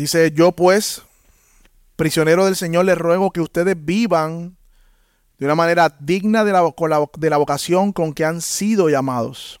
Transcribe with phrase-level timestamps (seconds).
[0.00, 1.02] Dice, yo pues,
[1.94, 4.56] prisionero del Señor, les ruego que ustedes vivan
[5.36, 6.72] de una manera digna de la,
[7.18, 9.60] de la vocación con que han sido llamados.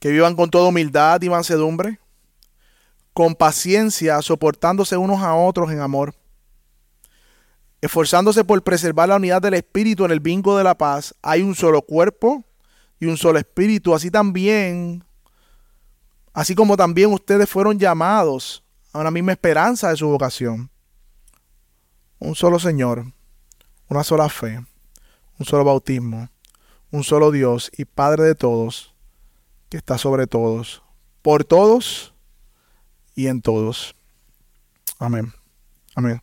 [0.00, 2.00] Que vivan con toda humildad y mansedumbre,
[3.12, 6.12] con paciencia, soportándose unos a otros en amor,
[7.80, 11.14] esforzándose por preservar la unidad del Espíritu en el vínculo de la paz.
[11.22, 12.42] Hay un solo cuerpo
[12.98, 15.04] y un solo Espíritu, así también
[16.32, 20.70] así como también ustedes fueron llamados a una misma esperanza de su vocación.
[22.18, 23.12] Un solo Señor,
[23.88, 24.64] una sola fe,
[25.38, 26.28] un solo bautismo,
[26.90, 28.94] un solo Dios y Padre de todos,
[29.68, 30.82] que está sobre todos,
[31.22, 32.14] por todos
[33.14, 33.94] y en todos.
[34.98, 35.32] Amén.
[35.94, 36.20] Amén.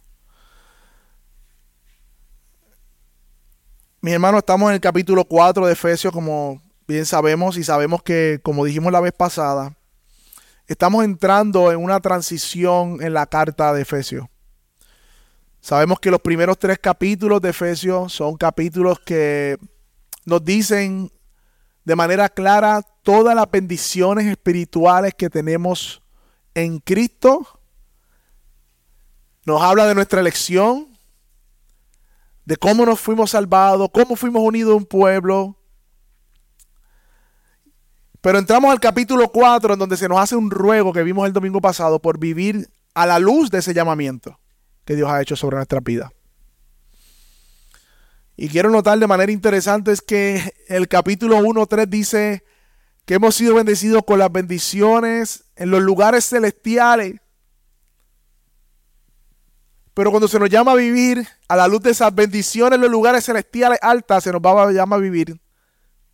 [4.01, 8.39] Mi hermano, estamos en el capítulo 4 de Efesios, como bien sabemos, y sabemos que,
[8.43, 9.75] como dijimos la vez pasada,
[10.67, 14.27] estamos entrando en una transición en la carta de Efesios.
[15.59, 19.57] Sabemos que los primeros tres capítulos de Efesios son capítulos que
[20.25, 21.11] nos dicen
[21.83, 26.01] de manera clara todas las bendiciones espirituales que tenemos
[26.53, 27.59] en Cristo.
[29.45, 30.97] Nos habla de nuestra elección,
[32.45, 35.57] de cómo nos fuimos salvados, cómo fuimos unidos a un pueblo,
[38.25, 41.33] pero entramos al capítulo 4 en donde se nos hace un ruego que vimos el
[41.33, 44.39] domingo pasado por vivir a la luz de ese llamamiento
[44.83, 46.11] que Dios ha hecho sobre nuestra vida.
[48.35, 52.43] Y quiero notar de manera interesante es que el capítulo 1.3 dice
[53.05, 57.21] que hemos sido bendecidos con las bendiciones en los lugares celestiales.
[59.93, 62.89] Pero cuando se nos llama a vivir a la luz de esas bendiciones en los
[62.89, 65.39] lugares celestiales altas, se nos va a llamar a vivir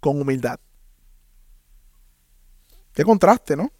[0.01, 0.59] con humildad.
[2.93, 3.71] Qué contraste, ¿no?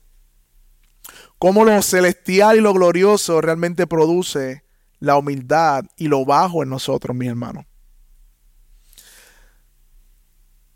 [1.38, 4.64] Cómo lo celestial y lo glorioso realmente produce
[5.00, 7.66] la humildad y lo bajo en nosotros, mi hermano.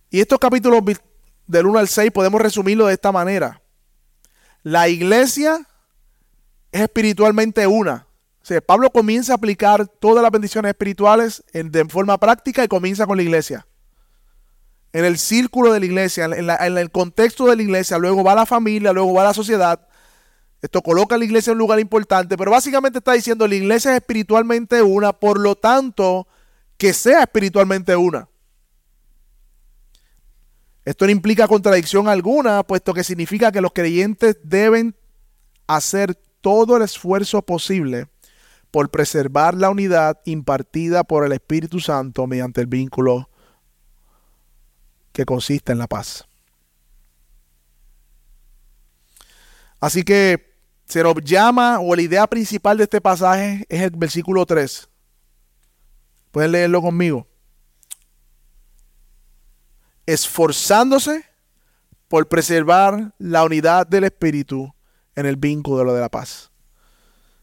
[0.09, 0.81] Y estos capítulos
[1.46, 3.62] del 1 al 6 podemos resumirlo de esta manera.
[4.63, 5.67] La iglesia
[6.72, 8.07] es espiritualmente una.
[8.41, 12.67] O sea, Pablo comienza a aplicar todas las bendiciones espirituales en, de forma práctica y
[12.67, 13.67] comienza con la iglesia
[14.95, 18.45] en el círculo de la iglesia, en, el contexto de la iglesia, luego va la
[18.45, 19.85] familia, luego va la sociedad.
[20.61, 23.91] Esto coloca a la iglesia en un lugar importante, pero básicamente está diciendo la iglesia
[23.91, 26.29] es espiritualmente una, por lo tanto,
[26.78, 28.29] que sea espiritualmente una.
[30.85, 34.95] Esto no implica contradicción alguna, puesto que significa que los creyentes deben
[35.67, 38.07] hacer todo el esfuerzo posible
[38.72, 43.29] por preservar la unidad impartida por el Espíritu Santo mediante el vínculo
[45.16, 46.28] que consiste en la paz.
[49.80, 50.53] Así que
[50.84, 54.90] se nos llama, o la idea principal de este pasaje es el versículo 3.
[56.31, 57.26] Pueden leerlo conmigo.
[60.06, 61.24] Esforzándose
[62.09, 64.76] por preservar la unidad del Espíritu
[65.16, 66.52] en el vínculo de la paz.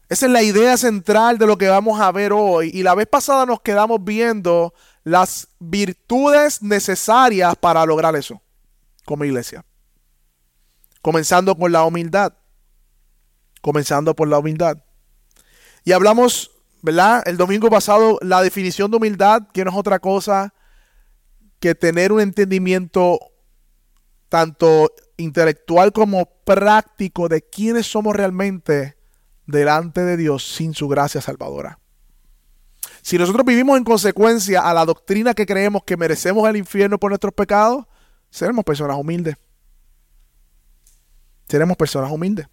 [0.09, 2.71] Esa es la idea central de lo que vamos a ver hoy.
[2.73, 8.41] Y la vez pasada nos quedamos viendo las virtudes necesarias para lograr eso
[9.05, 9.65] como iglesia.
[11.01, 12.33] Comenzando con la humildad.
[13.61, 14.77] Comenzando por la humildad.
[15.83, 17.23] Y hablamos, ¿verdad?
[17.25, 20.53] El domingo pasado, la definición de humildad, que no es otra cosa
[21.59, 23.19] que tener un entendimiento
[24.27, 28.97] tanto intelectual como práctico de quiénes somos realmente
[29.53, 31.79] delante de Dios sin su gracia salvadora.
[33.01, 37.11] Si nosotros vivimos en consecuencia a la doctrina que creemos que merecemos el infierno por
[37.11, 37.85] nuestros pecados,
[38.29, 39.35] seremos personas humildes.
[41.47, 42.47] Seremos personas humildes.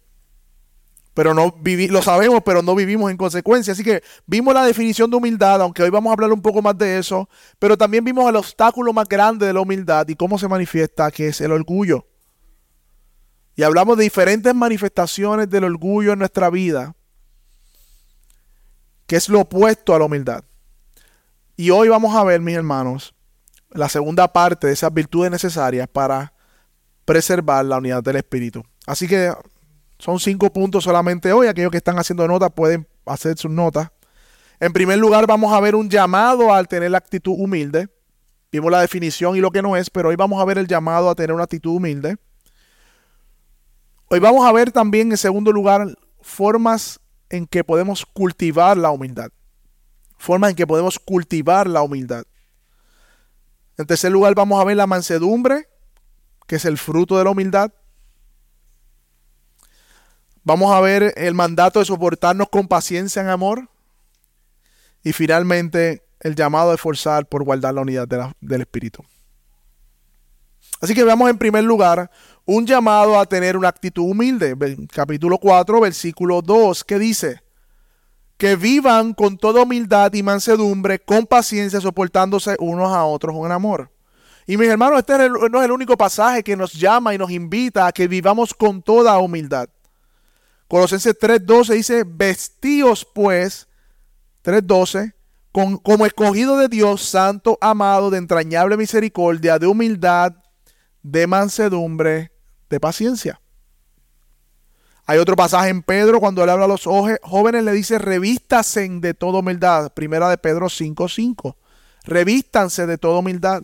[1.13, 3.73] Pero no lo sabemos, pero no vivimos en consecuencia.
[3.73, 6.77] Así que vimos la definición de humildad, aunque hoy vamos a hablar un poco más
[6.77, 7.27] de eso,
[7.59, 11.27] pero también vimos el obstáculo más grande de la humildad y cómo se manifiesta, que
[11.27, 12.05] es el orgullo.
[13.55, 16.95] Y hablamos de diferentes manifestaciones del orgullo en nuestra vida
[19.11, 20.45] que es lo opuesto a la humildad.
[21.57, 23.13] Y hoy vamos a ver, mis hermanos,
[23.71, 26.31] la segunda parte de esas virtudes necesarias para
[27.03, 28.63] preservar la unidad del espíritu.
[28.87, 29.33] Así que
[29.99, 31.47] son cinco puntos solamente hoy.
[31.47, 33.89] Aquellos que están haciendo notas pueden hacer sus notas.
[34.61, 37.89] En primer lugar, vamos a ver un llamado al tener la actitud humilde.
[38.49, 41.09] Vimos la definición y lo que no es, pero hoy vamos a ver el llamado
[41.09, 42.15] a tener una actitud humilde.
[44.13, 46.99] Hoy vamos a ver también, en segundo lugar, formas
[47.29, 49.31] en que podemos cultivar la humildad.
[50.17, 52.25] Forma en que podemos cultivar la humildad.
[53.77, 55.69] En tercer lugar vamos a ver la mansedumbre,
[56.45, 57.71] que es el fruto de la humildad.
[60.43, 63.69] Vamos a ver el mandato de soportarnos con paciencia en amor.
[65.03, 68.09] Y finalmente el llamado de esforzar por guardar la unidad
[68.41, 69.05] del Espíritu.
[70.81, 72.11] Así que veamos en primer lugar
[72.53, 74.55] un llamado a tener una actitud humilde.
[74.93, 77.41] Capítulo 4, versículo 2, que dice,
[78.37, 83.89] que vivan con toda humildad y mansedumbre, con paciencia, soportándose unos a otros con amor.
[84.47, 87.87] Y mis hermanos, este no es el único pasaje que nos llama y nos invita
[87.87, 89.69] a que vivamos con toda humildad.
[90.67, 93.69] Colosenses 3.12 dice, vestíos pues,
[94.43, 95.13] 3.12,
[95.51, 100.33] como escogido de Dios, santo, amado, de entrañable misericordia, de humildad,
[101.03, 102.30] de mansedumbre,
[102.71, 103.39] de paciencia.
[105.05, 109.13] Hay otro pasaje en Pedro cuando él habla a los jóvenes, le dice, revístanse de
[109.13, 109.91] toda humildad.
[109.93, 111.55] Primera de Pedro 5.5.
[112.05, 113.61] Revístanse de toda humildad.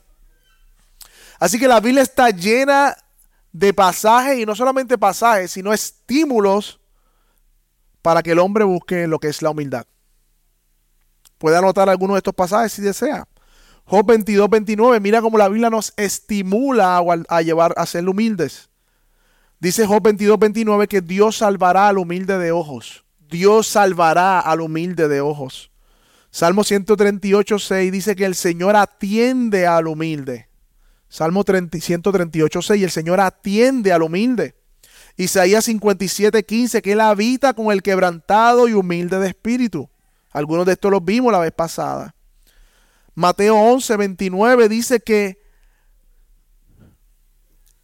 [1.39, 2.95] Así que la Biblia está llena
[3.51, 6.79] de pasajes, y no solamente pasajes, sino estímulos
[8.01, 9.85] para que el hombre busque lo que es la humildad.
[11.37, 13.27] Puede anotar algunos de estos pasajes si desea.
[13.85, 18.69] Job 22, 29, mira cómo la Biblia nos estimula a, llevar a ser humildes.
[19.59, 23.05] Dice Job 22, 29 que Dios salvará al humilde de ojos.
[23.29, 25.71] Dios salvará al humilde de ojos.
[26.29, 30.49] Salmo 138, 6 dice que el Señor atiende al humilde.
[31.09, 34.55] Salmo 138, 6, el Señor atiende al humilde.
[35.15, 39.89] Isaías 57, 15, que Él habita con el quebrantado y humilde de espíritu.
[40.29, 42.13] Algunos de estos los vimos la vez pasada.
[43.15, 45.39] Mateo 11, 29 dice que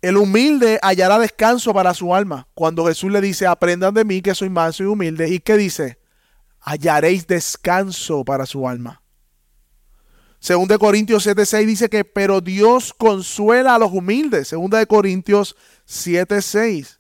[0.04, 2.46] el humilde hallará descanso para su alma.
[2.54, 5.30] Cuando Jesús le dice, aprendan de mí que soy manso y humilde.
[5.30, 5.98] ¿Y qué dice?
[6.60, 9.02] Hallaréis descanso para su alma.
[10.40, 14.50] Según de Corintios 7:6 dice que, pero Dios consuela a los humildes.
[14.50, 15.56] Segunda de Corintios
[15.88, 17.00] 7:6.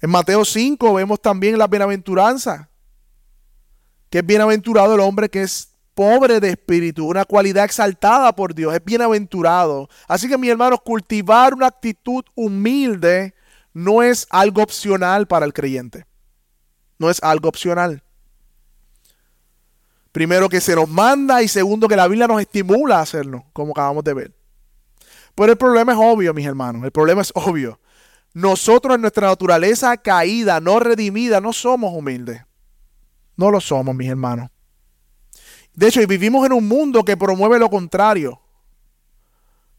[0.00, 2.70] En Mateo 5 vemos también la bienaventuranza
[4.08, 5.69] que es bienaventurado el hombre que es
[6.00, 9.86] pobre de espíritu, una cualidad exaltada por Dios, es bienaventurado.
[10.08, 13.34] Así que, mis hermanos, cultivar una actitud humilde
[13.74, 16.06] no es algo opcional para el creyente.
[16.98, 18.02] No es algo opcional.
[20.10, 23.72] Primero que se nos manda y segundo que la Biblia nos estimula a hacerlo, como
[23.72, 24.32] acabamos de ver.
[25.34, 27.78] Pero el problema es obvio, mis hermanos, el problema es obvio.
[28.32, 32.40] Nosotros en nuestra naturaleza caída, no redimida, no somos humildes.
[33.36, 34.48] No lo somos, mis hermanos.
[35.80, 38.38] De hecho, vivimos en un mundo que promueve lo contrario.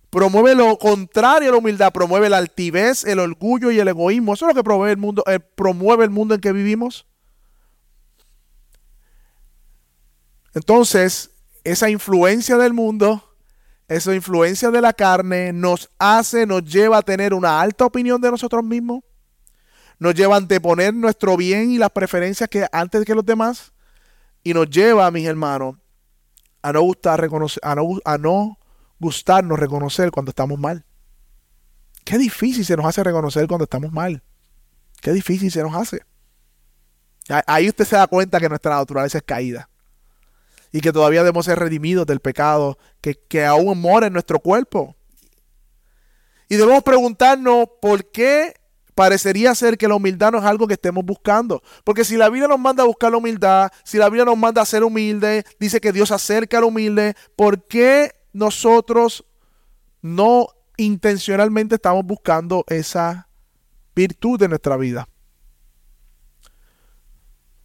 [0.10, 4.34] Promueve lo contrario a la humildad, promueve la altivez, el orgullo y el egoísmo.
[4.34, 7.06] Eso es lo que promueve el mundo, eh, promueve el mundo en que vivimos.
[10.56, 11.30] Entonces,
[11.64, 13.36] esa influencia del mundo,
[13.88, 18.32] esa influencia de la carne, nos hace, nos lleva a tener una alta opinión de
[18.32, 19.04] nosotros mismos,
[20.00, 23.72] nos lleva a anteponer nuestro bien y las preferencias que antes que los demás
[24.42, 25.76] y nos lleva, mis hermanos,
[26.62, 28.58] a no gustar reconocer, a no, a no
[29.00, 30.86] gustarnos reconocer cuando estamos mal.
[32.04, 34.24] Qué difícil se nos hace reconocer cuando estamos mal.
[35.02, 36.02] Qué difícil se nos hace.
[37.48, 39.70] Ahí usted se da cuenta que nuestra naturaleza es caída.
[40.72, 44.96] Y que todavía debemos ser redimidos del pecado que, que aún mora en nuestro cuerpo.
[46.48, 48.61] Y debemos preguntarnos por qué
[48.96, 51.62] parecería ser que la humildad no es algo que estemos buscando.
[51.84, 54.62] Porque si la Biblia nos manda a buscar la humildad, si la Biblia nos manda
[54.62, 59.26] a ser humilde, dice que Dios acerca al humilde, ¿por qué nosotros
[60.02, 63.28] no intencionalmente estamos buscando esa
[63.96, 65.08] virtud de nuestra vida?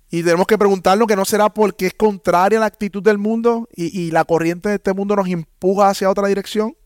[0.09, 3.69] Y tenemos que preguntarnos que no será porque es contraria a la actitud del mundo
[3.75, 6.77] y, y la corriente de este mundo nos empuja hacia otra dirección.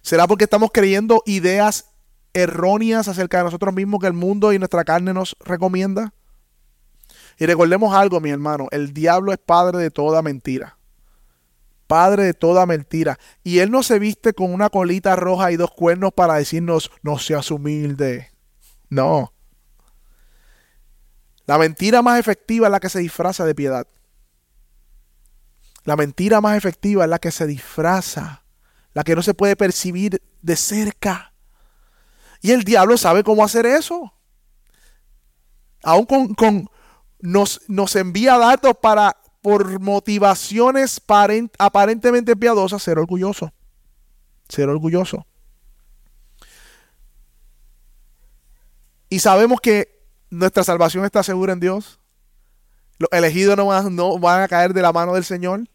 [0.00, 1.91] ¿Será porque estamos creyendo ideas
[2.34, 6.12] erróneas acerca de nosotros mismos que el mundo y nuestra carne nos recomienda?
[7.38, 10.78] Y recordemos algo, mi hermano, el diablo es padre de toda mentira.
[11.86, 13.18] Padre de toda mentira.
[13.42, 17.18] Y él no se viste con una colita roja y dos cuernos para decirnos, no
[17.18, 18.30] seas humilde.
[18.88, 19.32] No.
[21.46, 23.86] La mentira más efectiva es la que se disfraza de piedad.
[25.84, 28.44] La mentira más efectiva es la que se disfraza,
[28.94, 31.31] la que no se puede percibir de cerca.
[32.42, 34.12] Y el diablo sabe cómo hacer eso.
[35.84, 36.68] Aún con,
[37.20, 41.00] nos, nos, envía datos para, por motivaciones
[41.58, 43.52] aparentemente piadosas, ser orgulloso.
[44.48, 45.24] Ser orgulloso.
[49.08, 52.00] Y sabemos que nuestra salvación está segura en Dios.
[52.98, 55.68] Los elegidos no van, no van a caer de la mano del Señor.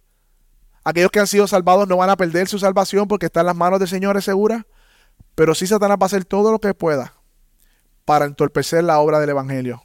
[0.84, 3.56] Aquellos que han sido salvados no van a perder su salvación porque está en las
[3.56, 4.66] manos del Señor, es segura.
[5.38, 7.13] Pero sí Satanás va a hacer todo lo que pueda
[8.06, 9.84] para entorpecer la obra del Evangelio,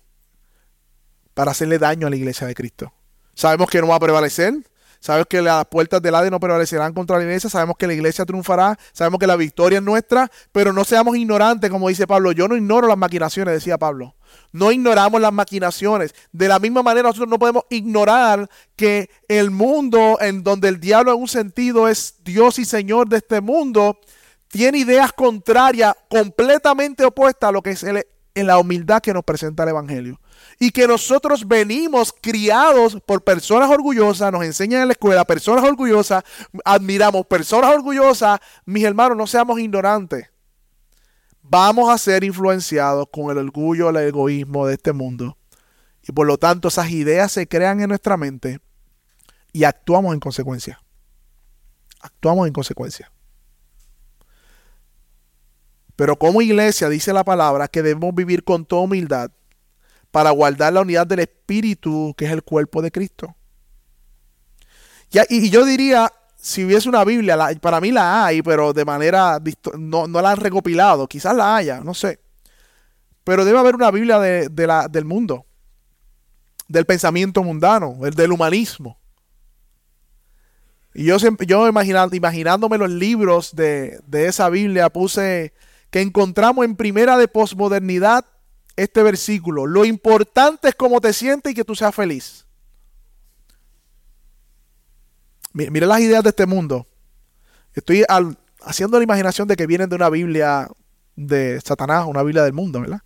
[1.35, 2.90] para hacerle daño a la iglesia de Cristo.
[3.35, 4.54] Sabemos que no va a prevalecer,
[4.99, 8.25] sabemos que las puertas del Hades no prevalecerán contra la iglesia, sabemos que la iglesia
[8.25, 12.32] triunfará, sabemos que la victoria es nuestra, pero no seamos ignorantes, como dice Pablo.
[12.32, 14.14] Yo no ignoro las maquinaciones, decía Pablo.
[14.52, 16.14] No ignoramos las maquinaciones.
[16.32, 21.12] De la misma manera, nosotros no podemos ignorar que el mundo en donde el diablo
[21.12, 23.99] en un sentido es Dios y Señor de este mundo,
[24.52, 29.62] tiene ideas contrarias, completamente opuestas a lo que es en la humildad que nos presenta
[29.62, 30.21] el Evangelio.
[30.61, 36.23] Y que nosotros venimos criados por personas orgullosas, nos enseñan en la escuela, personas orgullosas,
[36.66, 38.40] admiramos personas orgullosas.
[38.66, 40.28] Mis hermanos, no seamos ignorantes.
[41.40, 45.38] Vamos a ser influenciados con el orgullo, el egoísmo de este mundo.
[46.06, 48.61] Y por lo tanto esas ideas se crean en nuestra mente
[49.50, 50.82] y actuamos en consecuencia.
[52.02, 53.11] Actuamos en consecuencia.
[56.02, 59.30] Pero como iglesia dice la palabra que debemos vivir con toda humildad
[60.11, 63.37] para guardar la unidad del Espíritu, que es el cuerpo de Cristo.
[65.28, 69.40] y, yo diría, si hubiese una Biblia, para mí la hay, pero de manera,
[69.78, 72.18] no, no, la han recopilado, quizás la haya, no sé.
[73.23, 75.47] Pero debe haber una Biblia de, la, del mundo,
[76.66, 78.99] del pensamiento mundano, el del humanismo.
[80.94, 81.16] Y yo,
[81.47, 85.52] yo imaginando, imaginándome los libros de, de esa Biblia, puse
[85.93, 88.25] que encontramos en primera de posmodernidad
[88.77, 89.67] este versículo.
[89.67, 92.47] Lo importante es cómo te sientes y que tú seas feliz.
[95.53, 96.87] Mira las ideas de este mundo.
[97.75, 98.07] Estoy
[98.63, 100.67] haciendo la imaginación de que vienen de una Biblia
[101.15, 103.03] de Satanás, una Biblia del mundo, ¿verdad?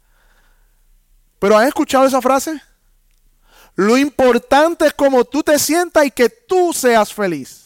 [1.40, 2.62] Pero ¿has escuchado esa frase?
[3.75, 7.65] Lo importante es cómo tú te sientas y que tú seas feliz.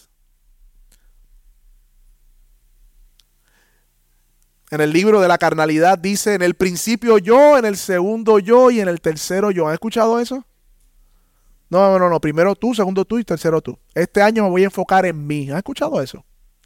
[4.71, 8.71] En el libro de la carnalidad dice, en el principio yo, en el segundo yo
[8.71, 9.67] y en el tercero yo.
[9.67, 10.47] ¿Han escuchado eso?
[11.69, 12.21] No, no, no.
[12.21, 13.77] Primero tú, segundo tú y tercero tú.
[13.95, 15.51] Este año me voy a enfocar en mí.
[15.51, 16.25] ¿Han escuchado eso?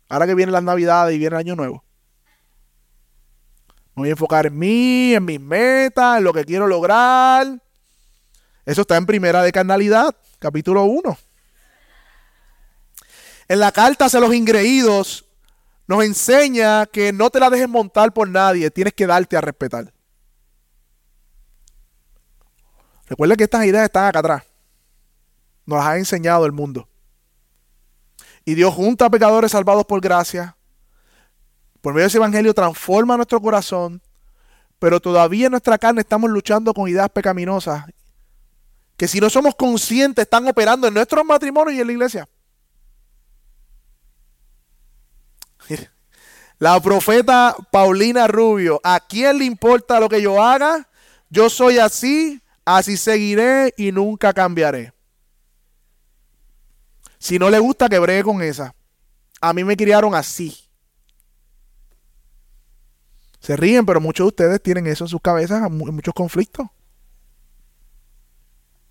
[0.09, 1.83] Ahora que vienen las navidades y viene el año nuevo.
[3.95, 7.47] Me voy a enfocar en mí, en mis metas, en lo que quiero lograr.
[8.67, 11.19] Eso está en primera de carnalidad, capítulo 1.
[13.49, 15.24] En la carta hacia los ingreídos,
[15.87, 19.93] nos enseña que no te la dejes montar por nadie, tienes que darte a respetar.
[23.07, 24.45] Recuerda que estas ideas están acá atrás.
[25.67, 26.89] Nos las ha enseñado el mundo.
[28.45, 30.57] Y Dios junta a pecadores salvados por gracia.
[31.81, 34.01] Por medio de ese evangelio transforma nuestro corazón.
[34.79, 37.85] Pero todavía en nuestra carne estamos luchando con ideas pecaminosas.
[38.97, 42.29] Que si no somos conscientes están operando en nuestros matrimonios y en la iglesia.
[46.59, 50.89] La profeta Paulina Rubio, ¿a quién le importa lo que yo haga?
[51.29, 54.93] Yo soy así, así seguiré y nunca cambiaré.
[57.19, 58.75] Si no le gusta, que bregue con esa.
[59.41, 60.57] A mí me criaron así.
[63.41, 66.67] Se ríen, pero muchos de ustedes tienen eso en sus cabezas, muchos conflictos.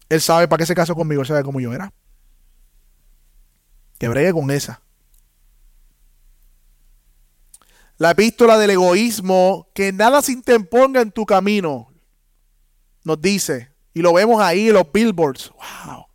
[0.09, 1.91] Él sabe para qué se casó conmigo, él sabe cómo yo era.
[3.97, 4.82] Que bregue con esa.
[7.97, 11.93] La epístola del egoísmo, que nada se interponga en tu camino,
[13.03, 16.05] nos dice, y lo vemos ahí en los billboards, wow.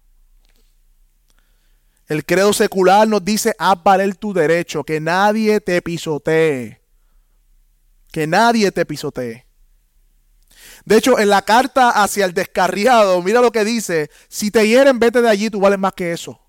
[2.07, 6.83] El credo secular nos dice, haz valer tu derecho, que nadie te pisotee,
[8.11, 9.47] que nadie te pisotee.
[10.87, 14.99] De hecho, en la carta hacia el descarriado, mira lo que dice, si te hieren,
[14.99, 16.41] vete de allí, tú vales más que eso.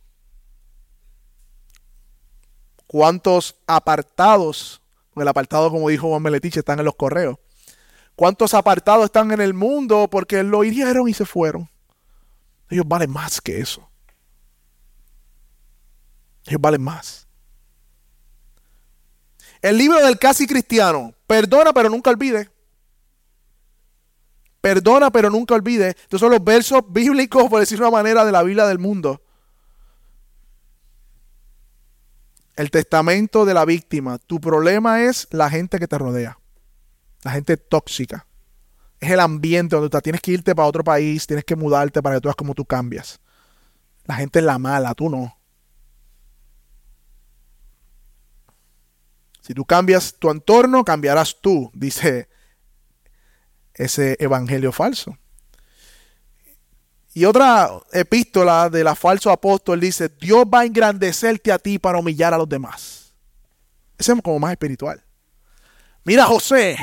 [2.87, 4.78] ¿Cuántos apartados
[5.15, 7.37] el apartado, como dijo Juan Meletiche, están en los correos.
[8.15, 11.69] ¿Cuántos apartados están en el mundo porque lo hirieron y se fueron?
[12.69, 13.89] Ellos valen más que eso.
[16.45, 17.27] Ellos valen más.
[19.61, 22.49] El libro del casi cristiano, perdona pero nunca olvide.
[24.61, 25.89] Perdona pero nunca olvide.
[25.89, 29.21] Estos son los versos bíblicos, por decir una manera, de la Biblia del mundo.
[32.59, 34.17] El testamento de la víctima.
[34.17, 36.37] Tu problema es la gente que te rodea.
[37.23, 38.27] La gente tóxica.
[38.99, 42.15] Es el ambiente donde tú tienes que irte para otro país, tienes que mudarte para
[42.15, 43.21] que tú veas cómo tú cambias.
[44.03, 45.37] La gente es la mala, tú no.
[49.39, 52.27] Si tú cambias tu entorno, cambiarás tú, dice
[53.73, 55.17] ese evangelio falso.
[57.13, 61.97] Y otra epístola de la falso apóstol dice, Dios va a engrandecerte a ti para
[61.97, 63.13] humillar a los demás.
[63.97, 65.03] Ese es como más espiritual.
[66.03, 66.77] Mira José.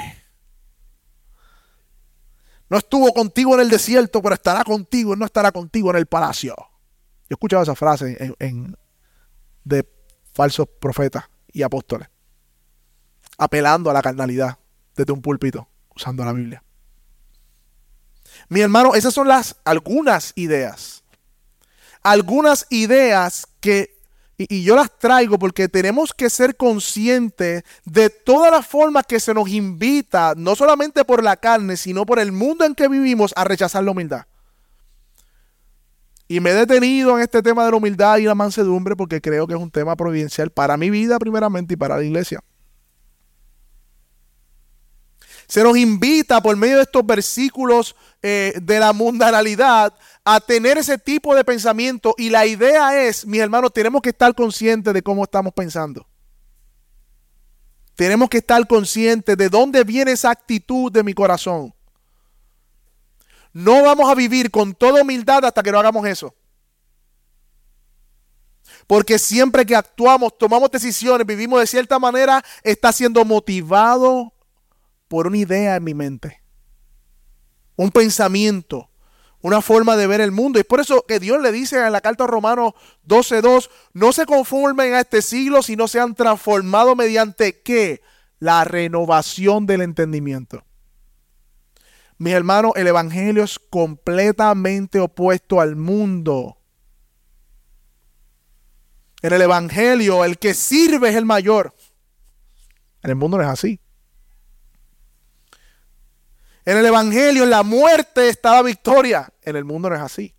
[2.68, 6.06] No estuvo contigo en el desierto, pero estará contigo y no estará contigo en el
[6.06, 6.54] palacio.
[6.56, 6.64] Yo
[7.30, 8.76] he escuchado esa frase en,
[9.64, 9.88] de
[10.32, 12.08] falsos profetas y apóstoles,
[13.38, 14.58] apelando a la carnalidad
[14.96, 16.62] desde un púlpito, usando la Biblia.
[18.48, 21.02] Mi hermano, esas son las algunas ideas.
[22.02, 23.96] Algunas ideas que
[24.38, 29.32] y, yo las traigo porque tenemos que ser conscientes de todas las formas que se
[29.32, 33.44] nos invita, no solamente por la carne, sino por el mundo en que vivimos, a
[33.44, 34.26] rechazar la humildad.
[36.28, 39.46] Y me he detenido en este tema de la humildad y la mansedumbre porque creo
[39.46, 42.40] que es un tema providencial para mi vida primeramente y para la iglesia.
[45.46, 50.98] Se nos invita por medio de estos versículos eh, de la mundanalidad a tener ese
[50.98, 55.22] tipo de pensamiento y la idea es, mis hermanos, tenemos que estar conscientes de cómo
[55.24, 56.06] estamos pensando.
[57.94, 61.72] Tenemos que estar conscientes de dónde viene esa actitud de mi corazón.
[63.52, 66.34] No vamos a vivir con toda humildad hasta que no hagamos eso.
[68.86, 74.32] Porque siempre que actuamos, tomamos decisiones, vivimos de cierta manera, está siendo motivado
[75.08, 76.42] por una idea en mi mente,
[77.76, 78.90] un pensamiento,
[79.40, 80.58] una forma de ver el mundo.
[80.58, 82.72] Y por eso que Dios le dice en la carta a Romanos
[83.06, 88.02] 12.2, no se conformen a este siglo, sino sean transformados mediante qué?
[88.38, 90.64] La renovación del entendimiento.
[92.18, 96.58] Mis hermanos, el Evangelio es completamente opuesto al mundo.
[99.22, 101.74] En el Evangelio, el que sirve es el mayor.
[103.02, 103.80] En el mundo no es así.
[106.66, 109.32] En el Evangelio, en la muerte está la victoria.
[109.42, 110.34] En el mundo no es así.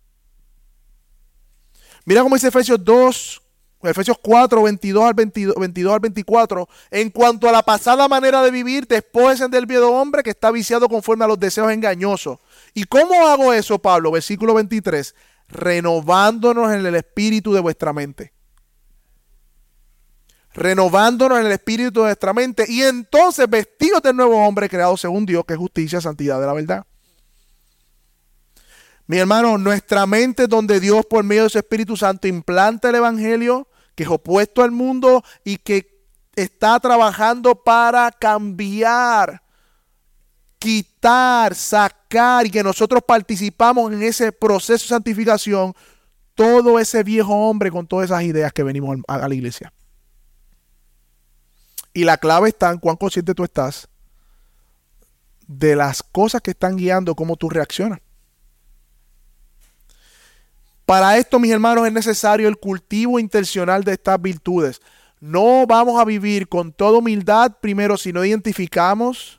[2.04, 3.42] Mira cómo dice Efesios 2,
[3.82, 6.68] Efesios 4, 22 al, 22, al 24.
[6.90, 10.86] En cuanto a la pasada manera de vivir, después del viejo hombre que está viciado
[10.86, 12.38] conforme a los deseos engañosos.
[12.74, 14.10] ¿Y cómo hago eso, Pablo?
[14.10, 15.14] Versículo 23.
[15.48, 18.37] Renovándonos en el espíritu de vuestra mente
[20.58, 25.24] renovándonos en el espíritu de nuestra mente y entonces vestidos del nuevo hombre creado según
[25.24, 26.84] Dios, que es justicia, santidad de la verdad.
[29.06, 33.68] Mi hermano, nuestra mente donde Dios por medio de su Espíritu Santo implanta el Evangelio,
[33.94, 39.42] que es opuesto al mundo y que está trabajando para cambiar,
[40.58, 45.72] quitar, sacar y que nosotros participamos en ese proceso de santificación,
[46.34, 49.72] todo ese viejo hombre con todas esas ideas que venimos a la iglesia.
[51.92, 53.88] Y la clave está en cuán consciente tú estás
[55.46, 58.00] de las cosas que están guiando cómo tú reaccionas.
[60.84, 64.80] Para esto, mis hermanos, es necesario el cultivo intencional de estas virtudes.
[65.20, 69.37] No vamos a vivir con toda humildad primero si no identificamos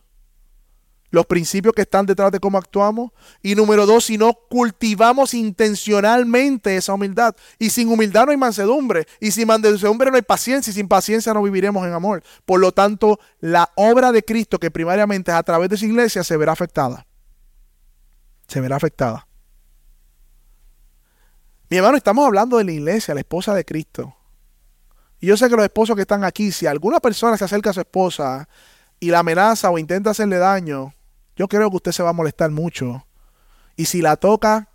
[1.11, 3.11] los principios que están detrás de cómo actuamos.
[3.41, 7.35] Y número dos, si no cultivamos intencionalmente esa humildad.
[7.57, 9.07] Y sin humildad no hay mansedumbre.
[9.19, 10.71] Y sin mansedumbre no hay paciencia.
[10.71, 12.23] Y sin paciencia no viviremos en amor.
[12.45, 16.23] Por lo tanto, la obra de Cristo, que primariamente es a través de su iglesia,
[16.23, 17.05] se verá afectada.
[18.47, 19.27] Se verá afectada.
[21.69, 24.15] Mi hermano, estamos hablando de la iglesia, la esposa de Cristo.
[25.19, 27.73] Y yo sé que los esposos que están aquí, si alguna persona se acerca a
[27.73, 28.47] su esposa
[28.99, 30.93] y la amenaza o intenta hacerle daño,
[31.39, 33.07] yo creo que usted se va a molestar mucho.
[33.77, 34.67] Y si la toca,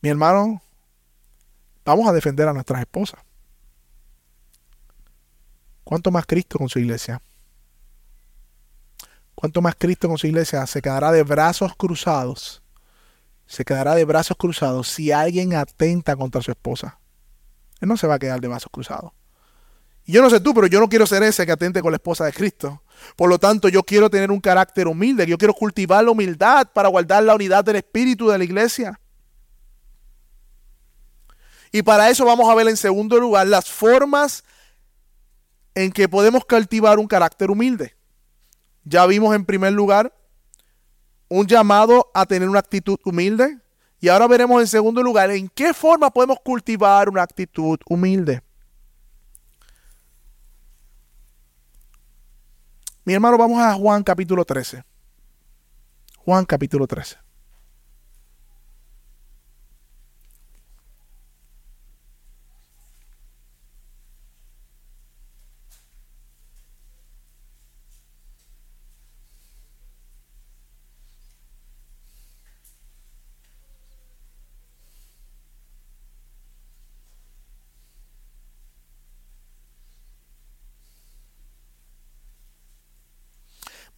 [0.00, 0.62] mi hermano,
[1.84, 3.20] vamos a defender a nuestras esposas.
[5.82, 7.20] ¿Cuánto más Cristo con su iglesia?
[9.34, 12.62] ¿Cuánto más Cristo con su iglesia se quedará de brazos cruzados?
[13.46, 17.00] Se quedará de brazos cruzados si alguien atenta contra su esposa.
[17.80, 19.10] Él no se va a quedar de brazos cruzados.
[20.04, 21.96] Y yo no sé tú, pero yo no quiero ser ese que atente con la
[21.96, 22.81] esposa de Cristo.
[23.16, 26.88] Por lo tanto, yo quiero tener un carácter humilde, yo quiero cultivar la humildad para
[26.88, 28.98] guardar la unidad del espíritu de la iglesia.
[31.70, 34.44] Y para eso vamos a ver en segundo lugar las formas
[35.74, 37.96] en que podemos cultivar un carácter humilde.
[38.84, 40.14] Ya vimos en primer lugar
[41.28, 43.58] un llamado a tener una actitud humilde.
[44.00, 48.42] Y ahora veremos en segundo lugar en qué forma podemos cultivar una actitud humilde.
[53.04, 54.84] Mi hermano, vamos a Juan capítulo 13.
[56.18, 57.16] Juan capítulo 13.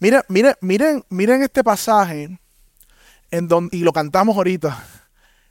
[0.04, 2.38] Mira, miren, miren, miren este pasaje
[3.30, 4.84] en donde, y lo cantamos ahorita,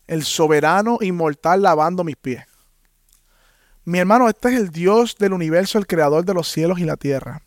[0.05, 2.45] el soberano inmortal lavando mis pies.
[3.83, 6.97] Mi hermano, este es el Dios del universo, el creador de los cielos y la
[6.97, 7.41] tierra.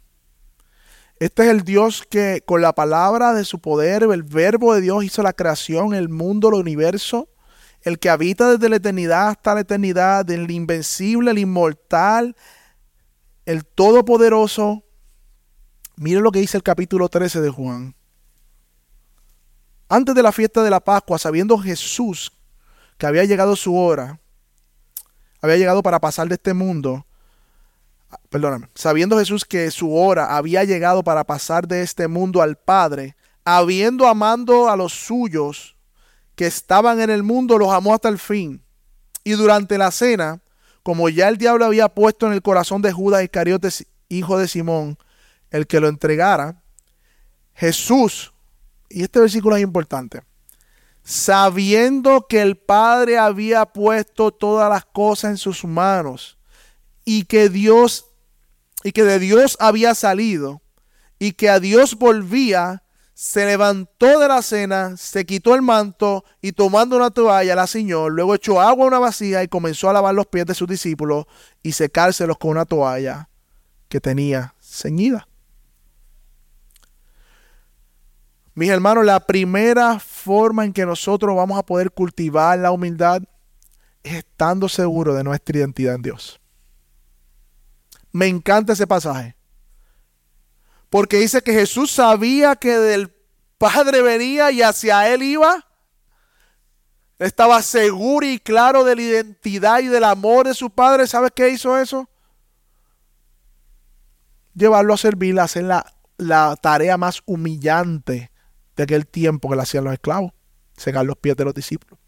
[1.21, 5.05] Este es el Dios que con la palabra de su poder, el verbo de Dios
[5.05, 7.29] hizo la creación, el mundo, el universo,
[7.83, 12.35] el que habita desde la eternidad hasta la eternidad, el invencible, el inmortal,
[13.45, 14.83] el todopoderoso.
[15.99, 17.95] Mire lo que dice el capítulo 13 de Juan.
[19.89, 22.33] Antes de la fiesta de la Pascua, sabiendo Jesús
[22.99, 24.21] que había llegado su hora,
[25.41, 27.07] había llegado para pasar de este mundo,
[28.29, 33.17] perdóname, sabiendo Jesús que su hora había llegado para pasar de este mundo al Padre,
[33.45, 35.77] habiendo amando a los suyos
[36.35, 38.63] que estaban en el mundo, los amó hasta el fin.
[39.25, 40.43] Y durante la cena,
[40.83, 43.71] como ya el diablo había puesto en el corazón de Judas Iscariote,
[44.09, 44.99] hijo de Simón,
[45.51, 46.63] el que lo entregara,
[47.55, 48.33] Jesús,
[48.89, 50.23] y este versículo es importante,
[51.03, 56.37] sabiendo que el Padre había puesto todas las cosas en sus manos
[57.05, 58.07] y que Dios
[58.83, 60.63] y que de Dios había salido
[61.19, 62.83] y que a Dios volvía,
[63.15, 68.11] se levantó de la cena, se quitó el manto y tomando una toalla la ciñó,
[68.11, 71.25] luego echó agua a una vacía y comenzó a lavar los pies de sus discípulos
[71.63, 73.29] y secárselos con una toalla
[73.89, 75.27] que tenía ceñida.
[78.57, 83.21] Mis hermanos, la primera forma en que nosotros vamos a poder cultivar la humildad
[84.03, 86.41] es estando seguros de nuestra identidad en Dios.
[88.13, 89.37] Me encanta ese pasaje.
[90.89, 93.15] Porque dice que Jesús sabía que del
[93.59, 95.67] Padre venía y hacia Él iba.
[97.19, 101.07] Estaba seguro y claro de la identidad y del amor de su Padre.
[101.07, 102.09] ¿Sabes qué hizo eso?
[104.55, 108.31] Llevarlo a servir, a hacer la, la tarea más humillante
[108.77, 110.33] de aquel tiempo que le hacían los esclavos,
[110.77, 111.99] secar los pies de los discípulos.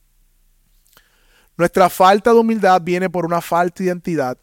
[1.57, 4.39] Nuestra falta de humildad viene por una falta de identidad,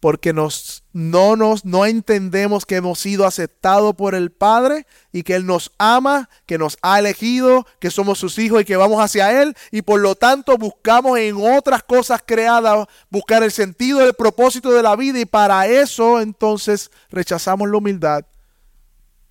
[0.00, 5.34] porque nos, no, nos, no entendemos que hemos sido aceptados por el Padre y que
[5.34, 9.42] Él nos ama, que nos ha elegido, que somos sus hijos y que vamos hacia
[9.42, 14.72] Él y por lo tanto buscamos en otras cosas creadas buscar el sentido, el propósito
[14.72, 18.24] de la vida y para eso entonces rechazamos la humildad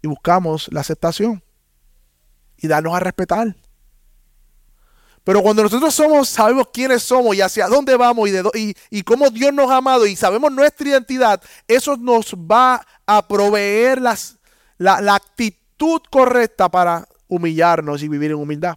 [0.01, 1.43] y buscamos la aceptación
[2.61, 3.55] y darnos a respetar.
[5.23, 9.29] Pero cuando nosotros somos, sabemos quiénes somos y hacia dónde vamos y, de, y, cómo
[9.29, 14.39] Dios nos ha amado y sabemos nuestra identidad, eso nos va a proveer las,
[14.77, 18.75] la, la actitud correcta para humillarnos y vivir en humildad.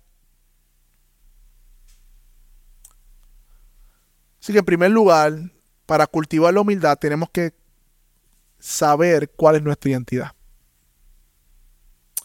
[4.40, 5.32] Así que en primer lugar,
[5.86, 7.54] para cultivar la humildad tenemos que
[8.58, 10.32] saber cuál es nuestra identidad.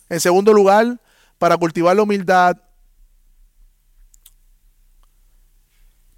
[0.10, 1.00] En segundo lugar,
[1.39, 2.58] para cultivar la humildad,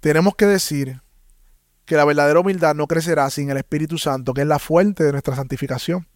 [0.00, 1.00] tenemos que decir
[1.86, 5.12] que la verdadera humildad no crecerá sin el Espíritu Santo, que es la fuente de
[5.12, 6.08] nuestra santificación.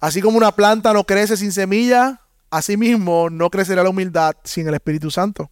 [0.00, 4.74] Así como una planta no crece sin semilla, asimismo no crecerá la humildad sin el
[4.74, 5.50] Espíritu Santo.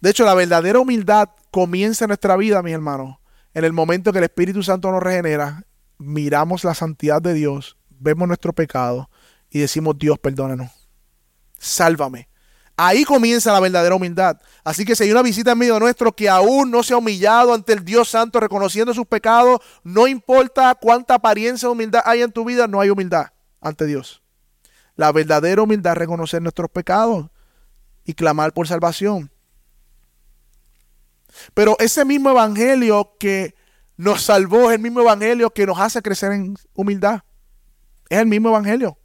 [0.00, 3.18] De hecho, la verdadera humildad comienza en nuestra vida, mis hermanos,
[3.54, 5.66] en el momento que el Espíritu Santo nos regenera,
[5.98, 9.08] miramos la santidad de Dios vemos nuestro pecado
[9.50, 10.70] y decimos, Dios, perdónanos,
[11.58, 12.28] sálvame.
[12.76, 14.40] Ahí comienza la verdadera humildad.
[14.64, 17.52] Así que si hay una visita en medio nuestro que aún no se ha humillado
[17.52, 22.32] ante el Dios Santo reconociendo sus pecados, no importa cuánta apariencia de humildad hay en
[22.32, 23.26] tu vida, no hay humildad
[23.60, 24.22] ante Dios.
[24.96, 27.26] La verdadera humildad es reconocer nuestros pecados
[28.04, 29.30] y clamar por salvación.
[31.54, 33.54] Pero ese mismo evangelio que
[33.96, 37.22] nos salvó es el mismo evangelio que nos hace crecer en humildad.
[38.12, 38.98] Es el mismo evangelio.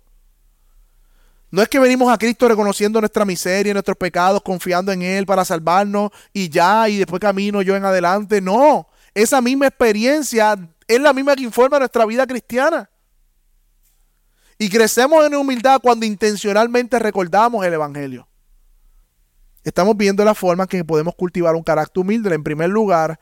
[1.50, 5.46] No es que venimos a Cristo reconociendo nuestra miseria, nuestros pecados, confiando en Él para
[5.46, 8.42] salvarnos y ya, y después camino yo en adelante.
[8.42, 12.90] No, esa misma experiencia es la misma que informa nuestra vida cristiana.
[14.58, 18.28] Y crecemos en humildad cuando intencionalmente recordamos el Evangelio.
[19.64, 22.36] Estamos viendo la forma en que podemos cultivar un carácter humilde.
[22.36, 23.18] En primer lugar,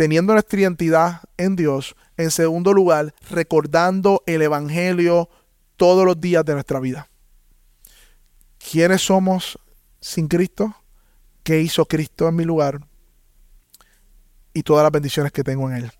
[0.00, 1.94] teniendo nuestra identidad en Dios.
[2.16, 5.28] En segundo lugar, recordando el Evangelio
[5.76, 7.10] todos los días de nuestra vida.
[8.56, 9.58] ¿Quiénes somos
[10.00, 10.74] sin Cristo?
[11.42, 12.80] ¿Qué hizo Cristo en mi lugar?
[14.54, 15.92] Y todas las bendiciones que tengo en Él.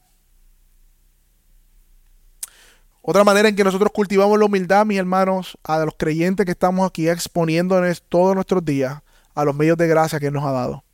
[3.02, 6.88] Otra manera en que nosotros cultivamos la humildad, mis hermanos, a los creyentes que estamos
[6.88, 9.02] aquí exponiéndonos todos nuestros días
[9.34, 10.84] a los medios de gracia que Él nos ha dado.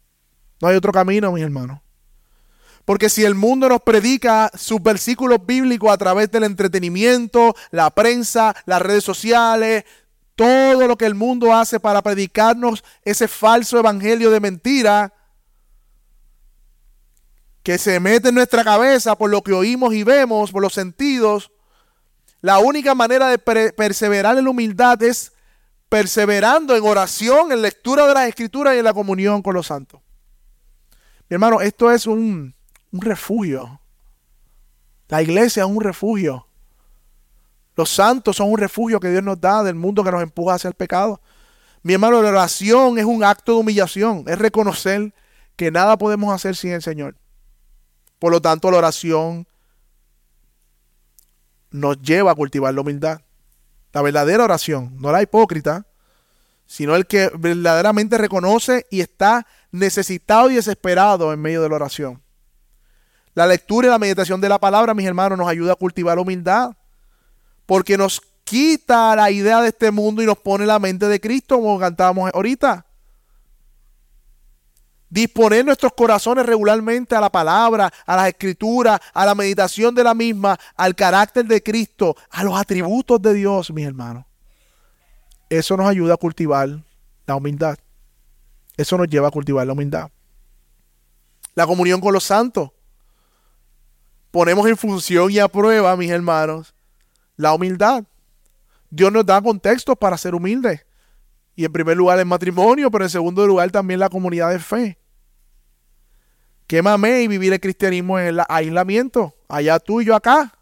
[0.61, 1.86] No hay otro camino, mis hermanos.
[2.87, 8.55] Porque si el mundo nos predica sus versículos bíblicos a través del entretenimiento, la prensa,
[8.65, 9.85] las redes sociales,
[10.37, 15.13] todo lo que el mundo hace para predicarnos ese falso evangelio de mentira,
[17.65, 21.51] que se mete en nuestra cabeza por lo que oímos y vemos, por los sentidos,
[22.41, 25.33] la única manera de perseverar en la humildad es
[25.89, 30.01] perseverando en oración, en lectura de las escrituras y en la comunión con los santos.
[31.29, 32.56] Mi hermano, esto es un,
[32.97, 33.81] un refugio.
[35.09, 36.47] La iglesia es un refugio.
[37.77, 40.69] Los santos son un refugio que Dios nos da del mundo que nos empuja hacia
[40.69, 41.21] el pecado.
[41.83, 45.15] Mi hermano, la oración es un acto de humillación, es reconocer
[45.57, 47.17] que nada podemos hacer sin el Señor.
[48.19, 49.47] Por lo tanto, la oración
[51.71, 53.21] nos lleva a cultivar la humildad.
[53.93, 55.87] La verdadera oración, no la hipócrita,
[56.67, 62.26] sino el que verdaderamente reconoce y está necesitado y desesperado en medio de la oración.
[63.37, 66.23] La lectura y la meditación de la palabra, mis hermanos, nos ayuda a cultivar la
[66.23, 66.75] humildad,
[67.67, 71.57] porque nos quita la idea de este mundo y nos pone la mente de Cristo,
[71.57, 72.87] como cantábamos ahorita.
[75.11, 80.15] Disponer nuestros corazones regularmente a la palabra, a las escrituras, a la meditación de la
[80.15, 84.25] misma, al carácter de Cristo, a los atributos de Dios, mis hermanos.
[85.51, 86.71] Eso nos ayuda a cultivar
[87.27, 87.77] la humildad.
[88.79, 90.09] Eso nos lleva a cultivar la humildad.
[91.55, 92.71] La comunión con los santos.
[94.37, 96.75] Ponemos en función y a prueba, mis hermanos,
[97.39, 98.05] la humildad.
[98.91, 100.85] Dios nos da contextos para ser humildes.
[101.55, 104.99] Y en primer lugar el matrimonio, pero en segundo lugar también la comunidad de fe.
[106.67, 109.35] Quémame y vivir el cristianismo en el aislamiento.
[109.49, 110.53] Allá tú y yo acá.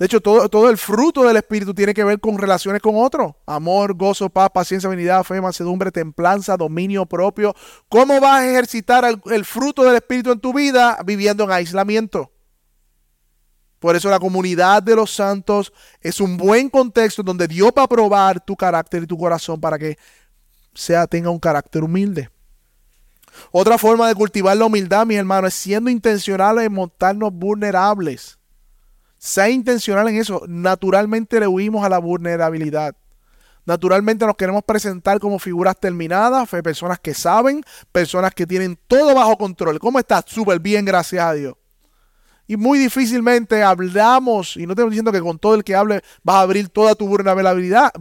[0.00, 3.34] De hecho, todo, todo, el fruto del Espíritu tiene que ver con relaciones con otros.
[3.44, 7.54] Amor, gozo, paz, paciencia, benignidad, fe, mansedumbre, templanza, dominio propio.
[7.86, 12.32] ¿Cómo vas a ejercitar el fruto del Espíritu en tu vida viviendo en aislamiento?
[13.78, 17.88] Por eso la comunidad de los santos es un buen contexto donde Dios va a
[17.88, 19.98] probar tu carácter y tu corazón para que
[20.72, 22.30] sea, tenga un carácter humilde.
[23.52, 28.39] Otra forma de cultivar la humildad, mis hermanos, es siendo intencionales en montarnos vulnerables.
[29.22, 30.42] Sea intencional en eso.
[30.48, 32.96] Naturalmente le huimos a la vulnerabilidad.
[33.66, 39.36] Naturalmente nos queremos presentar como figuras terminadas, personas que saben, personas que tienen todo bajo
[39.36, 39.78] control.
[39.78, 40.24] ¿Cómo estás?
[40.26, 41.54] Súper bien, gracias a Dios.
[42.46, 46.36] Y muy difícilmente hablamos, y no estoy diciendo que con todo el que hable vas
[46.36, 47.92] a abrir toda tu vulnerabilidad,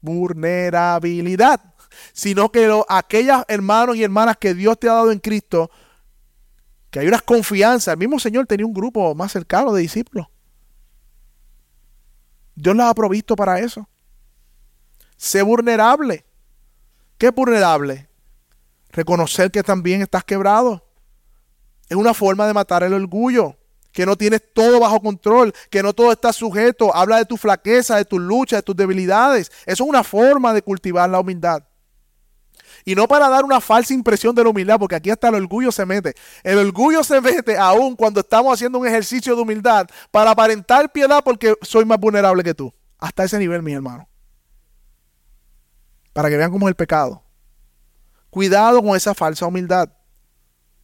[0.00, 1.60] vulnerabilidad,
[2.12, 5.70] sino que lo, aquellas hermanos y hermanas que Dios te ha dado en Cristo,
[6.90, 7.92] que hay unas confianzas.
[7.92, 10.26] El mismo Señor tenía un grupo más cercano de discípulos.
[12.56, 13.86] Dios las ha provisto para eso.
[15.16, 16.24] Sé vulnerable.
[17.18, 18.08] ¿Qué es vulnerable?
[18.90, 20.82] Reconocer que también estás quebrado.
[21.88, 23.56] Es una forma de matar el orgullo
[23.92, 26.94] que no tienes todo bajo control, que no todo está sujeto.
[26.94, 29.50] Habla de tu flaqueza, de tus luchas, de tus debilidades.
[29.64, 31.62] Eso es una forma de cultivar la humildad.
[32.88, 35.72] Y no para dar una falsa impresión de la humildad, porque aquí hasta el orgullo
[35.72, 36.14] se mete.
[36.44, 41.20] El orgullo se mete aún cuando estamos haciendo un ejercicio de humildad para aparentar piedad
[41.24, 42.72] porque soy más vulnerable que tú.
[42.96, 44.08] Hasta ese nivel, mi hermano.
[46.12, 47.24] Para que vean cómo es el pecado.
[48.30, 49.88] Cuidado con esa falsa humildad.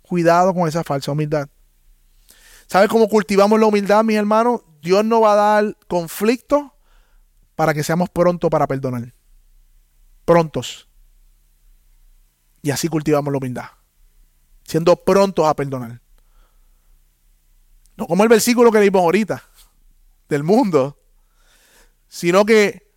[0.02, 1.48] Cuidado con esa falsa humildad.
[2.66, 4.62] ¿Sabes cómo cultivamos la humildad, mis hermanos?
[4.80, 6.74] Dios no va a dar conflicto
[7.54, 9.14] para que seamos prontos para perdonar.
[10.24, 10.88] Prontos.
[12.62, 13.66] Y así cultivamos la humildad.
[14.64, 16.00] Siendo prontos a perdonar.
[17.96, 19.42] No como el versículo que leímos ahorita
[20.28, 20.96] del mundo,
[22.08, 22.90] sino que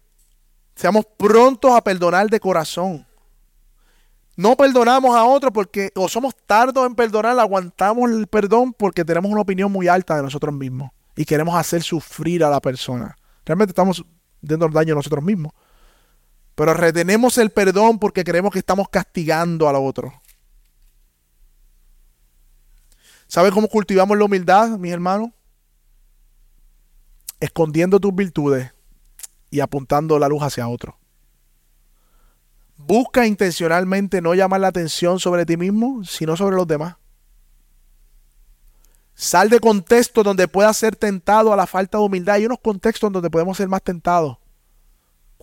[0.76, 3.06] seamos prontos a perdonar de corazón.
[4.38, 9.32] No perdonamos a otros porque o somos tardos en perdonar, aguantamos el perdón porque tenemos
[9.32, 13.16] una opinión muy alta de nosotros mismos y queremos hacer sufrir a la persona.
[13.46, 14.04] Realmente estamos
[14.42, 15.54] dando daño a nosotros mismos.
[16.56, 20.22] Pero retenemos el perdón porque creemos que estamos castigando al otro.
[23.28, 25.30] ¿Sabes cómo cultivamos la humildad, mis hermanos?
[27.40, 28.74] Escondiendo tus virtudes
[29.52, 30.98] y apuntando la luz hacia otro.
[32.78, 36.96] Busca intencionalmente no llamar la atención sobre ti mismo, sino sobre los demás.
[39.14, 42.36] Sal de contextos donde puedas ser tentado a la falta de humildad.
[42.36, 44.38] Hay unos contextos donde podemos ser más tentados.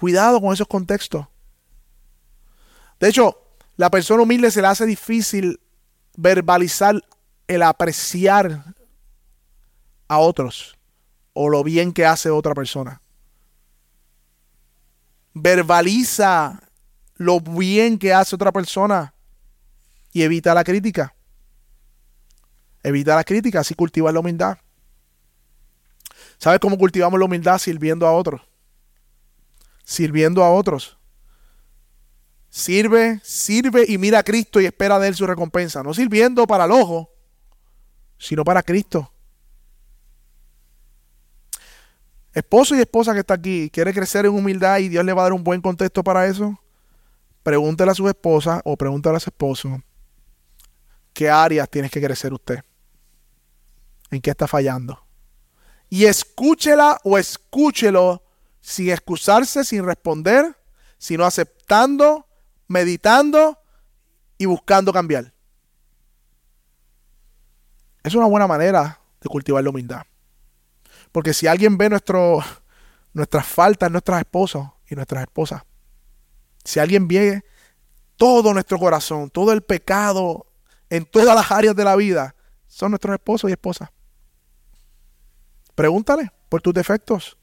[0.03, 1.29] Cuidado con esos contextos.
[2.99, 3.37] De hecho,
[3.77, 5.61] la persona humilde se le hace difícil
[6.17, 7.01] verbalizar
[7.47, 8.75] el apreciar
[10.09, 10.77] a otros
[11.35, 13.01] o lo bien que hace otra persona.
[15.35, 16.59] Verbaliza
[17.15, 19.15] lo bien que hace otra persona
[20.11, 21.15] y evita la crítica.
[22.83, 24.59] Evita la crítica, así cultivas la humildad.
[26.39, 27.59] ¿Sabes cómo cultivamos la humildad?
[27.59, 28.41] Sirviendo a otros.
[29.83, 30.99] Sirviendo a otros.
[32.49, 35.83] Sirve, sirve y mira a Cristo y espera de Él su recompensa.
[35.83, 37.11] No sirviendo para el ojo,
[38.19, 39.11] sino para Cristo.
[42.35, 45.25] Esposo y esposa que está aquí, quiere crecer en humildad y Dios le va a
[45.25, 46.59] dar un buen contexto para eso.
[47.43, 49.83] Pregúntele a su esposa o pregúntale a su esposo
[51.13, 52.61] qué áreas tienes que crecer usted.
[54.11, 55.05] ¿En qué está fallando?
[55.89, 58.23] Y escúchela o escúchelo
[58.63, 60.57] sin excusarse, sin responder,
[60.97, 62.27] sino aceptando,
[62.69, 63.59] meditando
[64.39, 65.35] y buscando cambiar.
[68.03, 70.03] Es una buena manera de cultivar la humildad.
[71.11, 71.91] Porque si alguien ve
[73.13, 75.63] nuestras faltas en nuestras esposas y nuestras esposas,
[76.65, 77.45] si alguien ve
[78.17, 80.47] todo nuestro corazón, todo el pecado
[80.89, 82.37] en todas las áreas de la vida,
[82.69, 83.91] son nuestros esposos y esposas.
[85.75, 87.37] Pregúntale por tus defectos.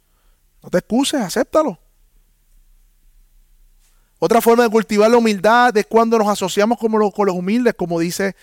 [0.61, 1.79] No te excuses, acéptalo.
[4.19, 7.73] Otra forma de cultivar la humildad es cuando nos asociamos con los, con los humildes,
[7.75, 8.35] como dice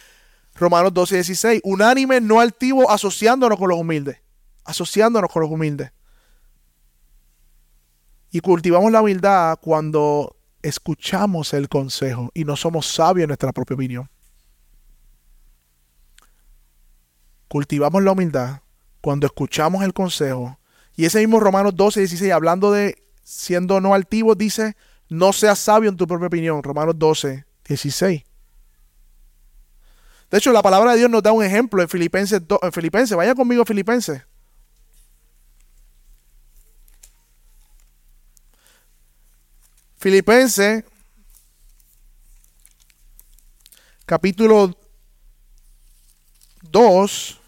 [0.55, 1.61] Romanos 12 y 16.
[1.65, 4.19] Unánime, no altivo, asociándonos con los humildes.
[4.65, 5.93] Asociándonos con los humildes.
[8.31, 13.75] Y cultivamos la humildad cuando escuchamos el consejo y no somos sabios en nuestra propia
[13.75, 14.11] opinión.
[17.49, 18.61] Cultivamos la humildad
[19.01, 20.59] cuando escuchamos el consejo.
[20.97, 24.77] Y ese mismo Romanos 12, 16, hablando de siendo no altivo, dice,
[25.09, 26.63] no seas sabio en tu propia opinión.
[26.63, 28.25] Romanos 12, 16.
[30.31, 33.17] De hecho, la palabra de Dios nos da un ejemplo en Filipenses, en Filipenses.
[33.17, 34.23] Vaya conmigo a Filipenses.
[39.99, 40.85] Filipenses,
[44.05, 44.77] capítulo
[46.63, 47.41] 2.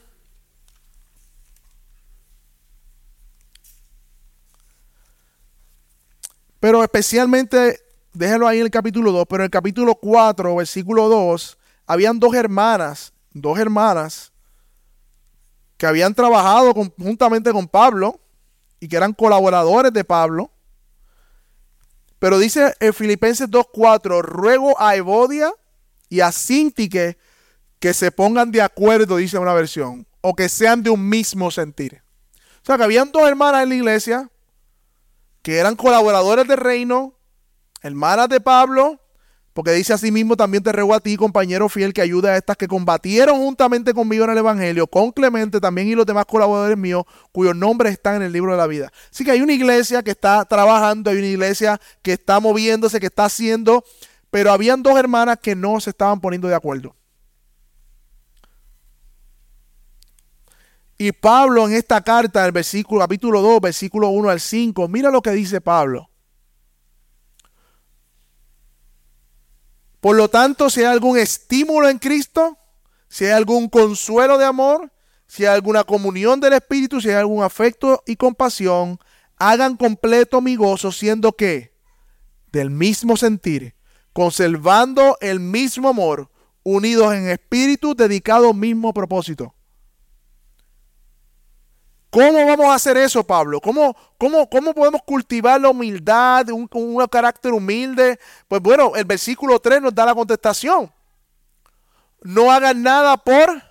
[6.60, 7.80] Pero especialmente,
[8.12, 12.34] déjelo ahí en el capítulo 2, pero en el capítulo 4, versículo 2, habían dos
[12.34, 14.32] hermanas, dos hermanas,
[15.76, 18.20] que habían trabajado conjuntamente con Pablo
[18.80, 20.50] y que eran colaboradores de Pablo.
[22.18, 25.52] Pero dice en Filipenses 2.4, ruego a Evodia
[26.08, 27.16] y a Sintique
[27.78, 32.02] que se pongan de acuerdo, dice una versión, o que sean de un mismo sentir.
[32.60, 34.30] O sea, que habían dos hermanas en la iglesia
[35.42, 37.14] que eran colaboradores del reino,
[37.82, 39.00] hermanas de Pablo,
[39.58, 42.56] porque dice así mismo, también te ruego a ti, compañero fiel, que ayude a estas
[42.56, 47.04] que combatieron juntamente conmigo en el Evangelio, con Clemente también y los demás colaboradores míos,
[47.32, 48.92] cuyos nombres están en el libro de la vida.
[49.12, 53.06] Así que hay una iglesia que está trabajando, hay una iglesia que está moviéndose, que
[53.06, 53.82] está haciendo,
[54.30, 56.94] pero habían dos hermanas que no se estaban poniendo de acuerdo.
[60.98, 65.22] Y Pablo en esta carta, el versículo, capítulo 2, versículo 1 al 5, mira lo
[65.22, 66.10] que dice Pablo.
[70.00, 72.58] Por lo tanto, si hay algún estímulo en Cristo,
[73.08, 74.92] si hay algún consuelo de amor,
[75.28, 78.98] si hay alguna comunión del Espíritu, si hay algún afecto y compasión,
[79.36, 81.74] hagan completo mi gozo, siendo que
[82.50, 83.76] del mismo sentir,
[84.12, 86.28] conservando el mismo amor,
[86.64, 89.54] unidos en espíritu, dedicados al mismo propósito.
[92.10, 93.60] ¿Cómo vamos a hacer eso, Pablo?
[93.60, 98.18] ¿Cómo, cómo, cómo podemos cultivar la humildad, un, un carácter humilde?
[98.46, 100.90] Pues bueno, el versículo 3 nos da la contestación.
[102.22, 103.62] No hagan nada por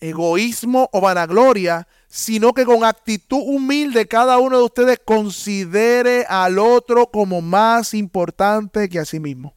[0.00, 7.10] egoísmo o vanagloria, sino que con actitud humilde cada uno de ustedes considere al otro
[7.10, 9.54] como más importante que a sí mismo.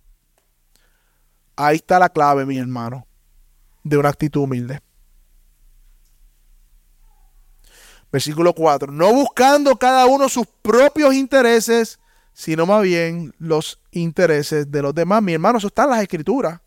[1.55, 3.07] Ahí está la clave, mi hermano,
[3.83, 4.81] de una actitud humilde.
[8.15, 8.93] Versículo 4.
[8.93, 11.99] No buscando cada uno sus propios intereses,
[12.31, 15.21] sino más bien los intereses de los demás.
[15.21, 16.61] Mi hermano, eso está en las escrituras.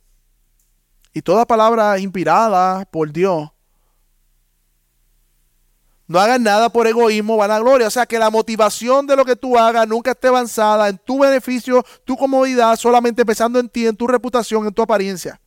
[1.14, 3.48] Y toda palabra inspirada por Dios.
[6.06, 7.86] No hagas nada por egoísmo, vanagloria.
[7.86, 11.18] O sea, que la motivación de lo que tú hagas nunca esté avanzada en tu
[11.20, 15.40] beneficio, tu comodidad, solamente pensando en ti, en tu reputación, en tu apariencia.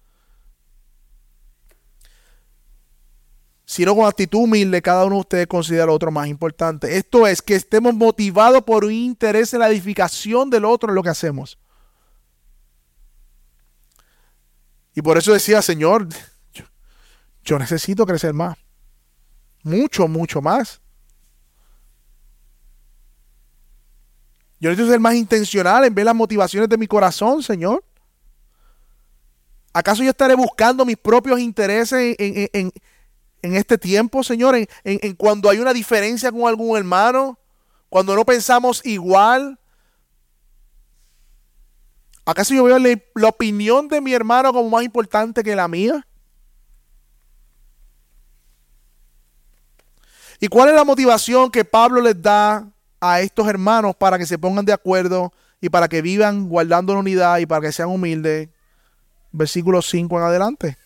[3.72, 6.98] Sino con actitud humilde, cada uno de ustedes considera lo otro más importante.
[6.98, 11.02] Esto es que estemos motivados por un interés en la edificación del otro en lo
[11.02, 11.58] que hacemos.
[14.94, 16.06] Y por eso decía, Señor,
[17.46, 18.58] yo, necesito crecer más.
[19.64, 20.82] Mucho, mucho más.
[24.60, 27.82] Yo necesito ser más intencional en ver las motivaciones de mi corazón, Señor.
[29.72, 32.74] ¿Acaso yo estaré buscando mis propios intereses en, en
[33.42, 37.40] este tiempo, Señor, en, en cuando hay una diferencia con algún hermano,
[37.90, 39.60] cuando no pensamos igual.
[42.24, 46.06] ¿Acaso yo veo la opinión de mi hermano como más importante que la mía?
[50.40, 52.68] ¿Y cuál es la motivación que Pablo les da
[53.00, 57.00] a estos hermanos para que se pongan de acuerdo y para que vivan guardando la
[57.00, 58.50] unidad y para que sean humildes?
[59.32, 60.78] Versículo 5 en adelante.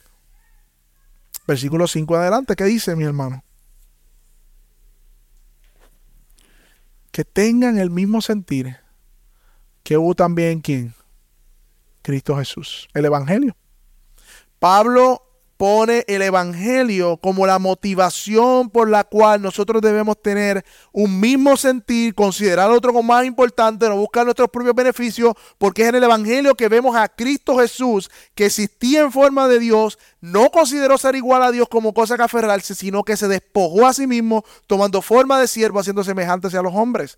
[1.47, 2.55] Versículo 5 en adelante.
[2.55, 3.43] ¿Qué dice mi hermano?
[7.11, 8.77] Que tengan el mismo sentir
[9.83, 10.93] que hubo también quien?
[12.01, 12.87] Cristo Jesús.
[12.93, 13.55] El Evangelio.
[14.59, 15.21] Pablo
[15.57, 22.13] pone el Evangelio como la motivación por la cual nosotros debemos tener un mismo sentir,
[22.13, 26.03] considerar al otro como más importante, no buscar nuestros propios beneficios, porque es en el
[26.03, 31.15] Evangelio que vemos a Cristo Jesús, que existía en forma de Dios, no consideró ser
[31.15, 35.01] igual a Dios como cosa que aferrarse, sino que se despojó a sí mismo, tomando
[35.01, 37.17] forma de siervo, haciendo semejante a los hombres.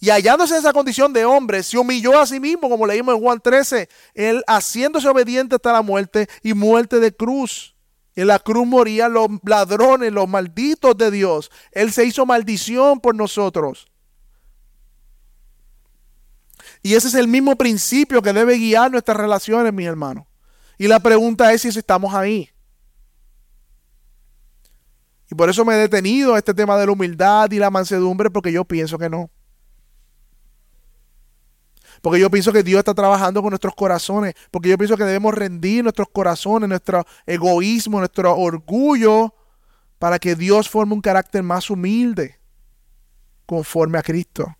[0.00, 3.20] Y hallándose en esa condición de hombre, se humilló a sí mismo, como leímos en
[3.20, 7.71] Juan 13, él haciéndose obediente hasta la muerte y muerte de cruz.
[8.14, 11.50] En la cruz morían los ladrones, los malditos de Dios.
[11.72, 13.90] Él se hizo maldición por nosotros.
[16.82, 20.26] Y ese es el mismo principio que debe guiar nuestras relaciones, mis hermanos.
[20.78, 22.50] Y la pregunta es si estamos ahí.
[25.30, 28.30] Y por eso me he detenido a este tema de la humildad y la mansedumbre,
[28.30, 29.30] porque yo pienso que no.
[32.02, 34.34] Porque yo pienso que Dios está trabajando con nuestros corazones.
[34.50, 39.34] Porque yo pienso que debemos rendir nuestros corazones, nuestro egoísmo, nuestro orgullo,
[39.98, 42.40] para que Dios forme un carácter más humilde,
[43.46, 44.54] conforme a Cristo.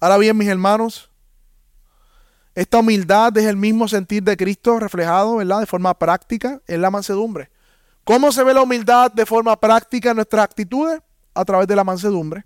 [0.00, 1.08] Ahora bien, mis hermanos,
[2.56, 5.60] esta humildad es el mismo sentir de Cristo reflejado, ¿verdad?
[5.60, 7.50] De forma práctica en la mansedumbre.
[8.02, 11.00] ¿Cómo se ve la humildad de forma práctica en nuestras actitudes?
[11.34, 12.44] A través de la mansedumbre.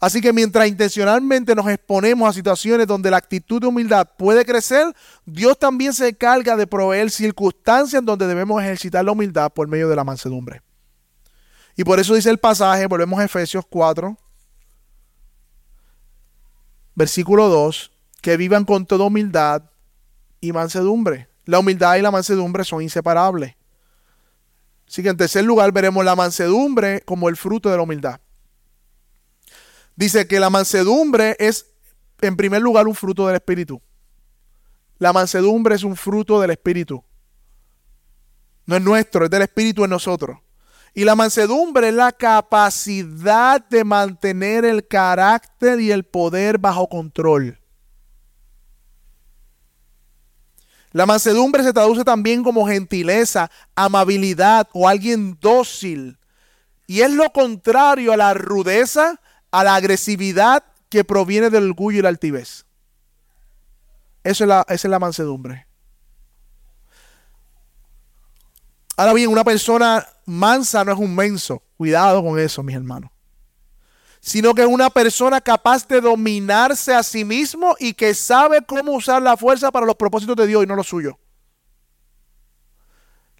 [0.00, 4.94] Así que mientras intencionalmente nos exponemos a situaciones donde la actitud de humildad puede crecer,
[5.26, 9.96] Dios también se encarga de proveer circunstancias donde debemos ejercitar la humildad por medio de
[9.96, 10.62] la mansedumbre.
[11.76, 14.16] Y por eso dice el pasaje, volvemos a Efesios 4,
[16.94, 17.90] versículo 2,
[18.20, 19.64] que vivan con toda humildad
[20.40, 21.28] y mansedumbre.
[21.44, 23.56] La humildad y la mansedumbre son inseparables.
[24.86, 28.20] Así que en tercer lugar veremos la mansedumbre como el fruto de la humildad.
[29.98, 31.66] Dice que la mansedumbre es,
[32.20, 33.82] en primer lugar, un fruto del Espíritu.
[34.98, 37.02] La mansedumbre es un fruto del Espíritu.
[38.64, 40.38] No es nuestro, es del Espíritu en nosotros.
[40.94, 47.58] Y la mansedumbre es la capacidad de mantener el carácter y el poder bajo control.
[50.92, 56.20] La mansedumbre se traduce también como gentileza, amabilidad o alguien dócil.
[56.86, 59.20] Y es lo contrario a la rudeza,
[59.50, 62.66] a la agresividad que proviene del orgullo y la altivez.
[64.24, 65.66] Eso es la, esa es la mansedumbre.
[68.96, 71.62] Ahora bien, una persona mansa no es un menso.
[71.76, 73.10] Cuidado con eso, mis hermanos.
[74.20, 78.92] Sino que es una persona capaz de dominarse a sí mismo y que sabe cómo
[78.92, 81.14] usar la fuerza para los propósitos de Dios y no los suyos.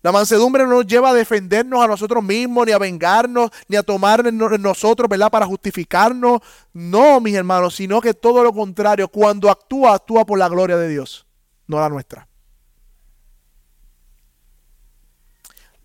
[0.03, 3.83] La mansedumbre no nos lleva a defendernos a nosotros mismos, ni a vengarnos, ni a
[3.83, 5.31] tomar en nosotros, ¿verdad?
[5.31, 6.41] Para justificarnos.
[6.73, 9.09] No, mis hermanos, sino que todo lo contrario.
[9.09, 11.27] Cuando actúa, actúa por la gloria de Dios,
[11.67, 12.29] no la nuestra.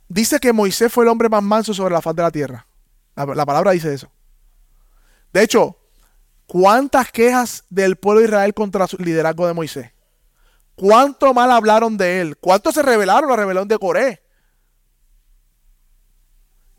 [0.07, 2.68] Dice que Moisés fue el hombre más manso sobre la faz de la tierra.
[3.16, 4.11] La, la palabra dice eso.
[5.32, 5.76] De hecho,
[6.45, 9.93] ¿cuántas quejas del pueblo de Israel contra el liderazgo de Moisés?
[10.76, 12.38] ¿Cuánto mal hablaron de él?
[12.38, 14.24] ¿Cuánto se rebelaron la rebelión de Coré?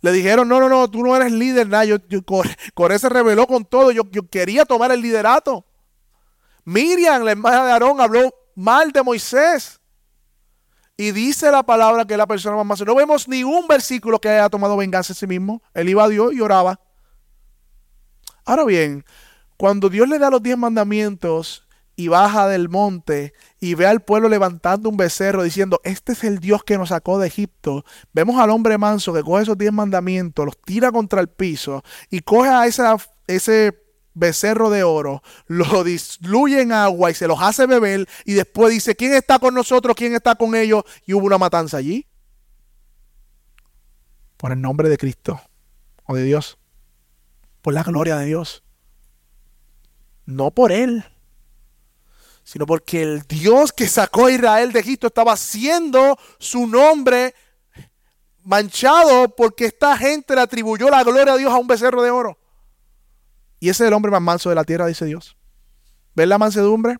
[0.01, 1.85] Le dijeron, no, no, no, tú no eres líder, nada.
[1.85, 1.99] Yo,
[2.75, 3.91] Coré, se rebeló con todo.
[3.91, 5.65] Yo, yo, quería tomar el liderato.
[6.65, 9.81] Miriam, la hermana de Aarón, habló mal de Moisés.
[10.97, 14.49] Y dice la palabra que la persona más No vemos ni un versículo que haya
[14.49, 15.63] tomado venganza en sí mismo.
[15.73, 16.81] Él iba a Dios y oraba.
[18.45, 19.05] Ahora bien,
[19.57, 21.64] cuando Dios le da los diez mandamientos,
[21.97, 26.39] y baja del monte y ve al pueblo levantando un becerro diciendo, este es el
[26.39, 30.45] Dios que nos sacó de Egipto, vemos al hombre manso que coge esos diez mandamientos,
[30.45, 33.81] los tira contra el piso y coge a esa, ese
[34.15, 38.95] becerro de oro, lo disluye en agua y se los hace beber y después dice,
[38.95, 39.97] ¿quién está con nosotros?
[39.97, 40.85] ¿quién está con ellos?
[41.07, 42.07] Y hubo una matanza allí.
[44.37, 45.41] Por el nombre de Cristo
[46.05, 46.59] o de Dios.
[47.63, 48.63] Por la gloria de Dios.
[50.27, 51.05] No por Él
[52.45, 57.35] sino porque el Dios que sacó a Israel de Egipto estaba haciendo su nombre
[58.45, 62.39] manchado porque esta gente le atribuyó la gloria a Dios a un becerro de oro.
[63.59, 65.37] Y ese es el hombre más manso de la tierra, dice Dios.
[66.15, 66.99] ¿Ven la mansedumbre?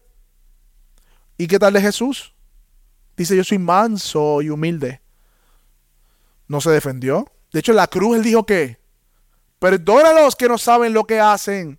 [1.37, 2.35] ¿Y qué tal de Jesús?
[3.17, 5.03] Dice, yo soy manso y humilde.
[6.49, 7.31] No se defendió.
[7.53, 8.81] De hecho, en la cruz él dijo que,
[9.59, 11.79] perdónalos que no saben lo que hacen.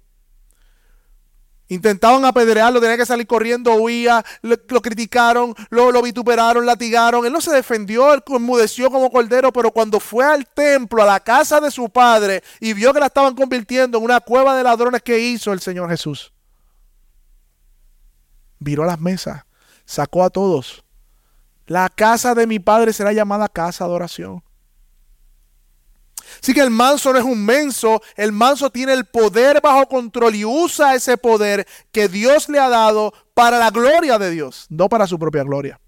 [1.67, 7.25] Intentaban apedrearlo, tenía que salir corriendo, huía, lo, criticaron, lo, lo, vituperaron, latigaron.
[7.25, 11.19] Él no se defendió, él enmudeció como cordero, pero cuando fue al templo, a la
[11.19, 15.01] casa de su padre, y vio que la estaban convirtiendo en una cueva de ladrones
[15.01, 16.31] que hizo el Señor Jesús.
[18.59, 19.43] Viró las mesas,
[19.85, 20.83] sacó a todos.
[21.65, 24.43] La casa de mi padre será llamada casa de oración.
[26.41, 30.35] Así que el manso no es un menso, el manso tiene el poder bajo control
[30.35, 34.89] y usa ese poder que Dios le ha dado para la gloria de Dios, no
[34.89, 35.79] para su propia gloria.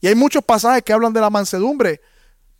[0.00, 2.00] Y hay muchos pasajes que hablan de la mansedumbre.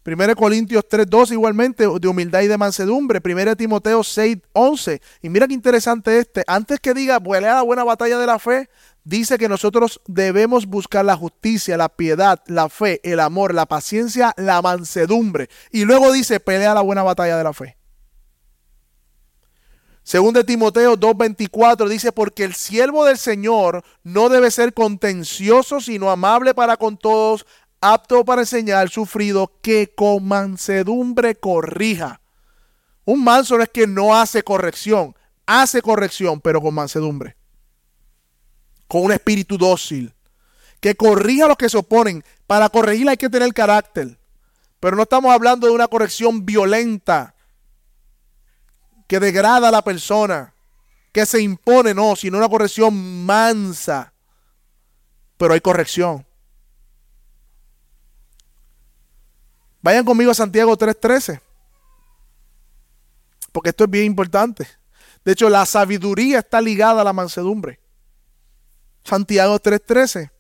[0.07, 3.21] 1 Corintios 3.2 igualmente de humildad y de mansedumbre.
[3.25, 5.01] 1 Timoteo 6.11.
[5.23, 6.45] Y mira qué interesante este.
[6.47, 8.69] Antes que diga, pelea la buena batalla de la fe,
[9.07, 14.35] dice que nosotros debemos buscar la justicia, la piedad, la fe, el amor, la paciencia,
[14.37, 15.49] la mansedumbre.
[15.71, 17.77] Y luego dice, pelea la buena batalla de la fe.
[20.03, 26.11] Según de Timoteo 2.24 dice, porque el siervo del Señor no debe ser contencioso, sino
[26.11, 27.47] amable para con todos,
[27.81, 32.21] apto para enseñar, sufrido, que con mansedumbre corrija.
[33.05, 35.15] Un manso no es que no hace corrección,
[35.47, 37.37] hace corrección, pero con mansedumbre
[38.89, 40.15] con un espíritu dócil,
[40.81, 42.25] que corrija a los que se oponen.
[42.47, 44.19] Para corregir hay que tener carácter.
[44.81, 47.35] Pero no estamos hablando de una corrección violenta
[49.07, 50.53] que degrada a la persona,
[51.13, 54.13] que se impone, no, sino una corrección mansa.
[55.37, 56.27] Pero hay corrección.
[59.83, 61.41] Vayan conmigo a Santiago 3:13.
[63.53, 64.67] Porque esto es bien importante.
[65.25, 67.81] De hecho, la sabiduría está ligada a la mansedumbre.
[69.07, 70.33] Santiago 3:13.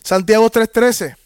[0.00, 1.16] Santiago 3:13.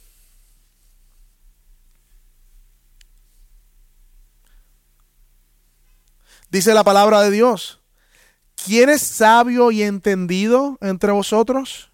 [6.50, 7.80] Dice la palabra de Dios.
[8.64, 11.90] ¿Quién es sabio y entendido entre vosotros?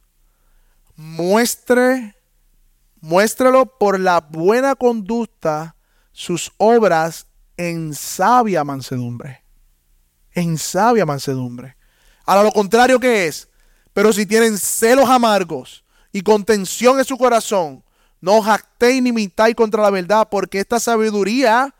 [0.94, 2.14] Muestre,
[3.00, 5.74] muéstralo por la buena conducta
[6.12, 9.42] sus obras en sabia mansedumbre.
[10.32, 11.76] En sabia mansedumbre.
[12.24, 13.48] A lo contrario que es,
[13.92, 17.82] pero si tienen celos amargos y contención en su corazón,
[18.20, 21.74] no jactéis ni mintáis contra la verdad, porque esta sabiduría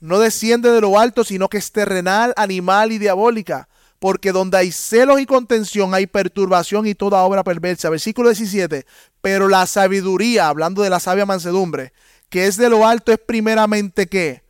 [0.00, 3.68] no desciende de lo alto, sino que es terrenal, animal y diabólica.
[3.98, 7.90] Porque donde hay celos y contención hay perturbación y toda obra perversa.
[7.90, 8.86] Versículo 17.
[9.20, 11.92] Pero la sabiduría, hablando de la sabia mansedumbre,
[12.28, 14.44] que es de lo alto es primeramente que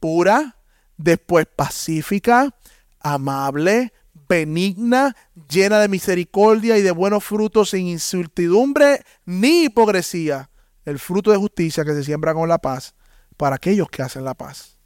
[0.00, 0.56] pura,
[0.96, 2.54] después pacífica,
[3.00, 3.92] amable,
[4.28, 5.16] benigna,
[5.48, 10.50] llena de misericordia y de buenos frutos sin incertidumbre ni hipocresía.
[10.84, 12.94] El fruto de justicia que se siembra con la paz
[13.36, 14.78] para aquellos que hacen la paz.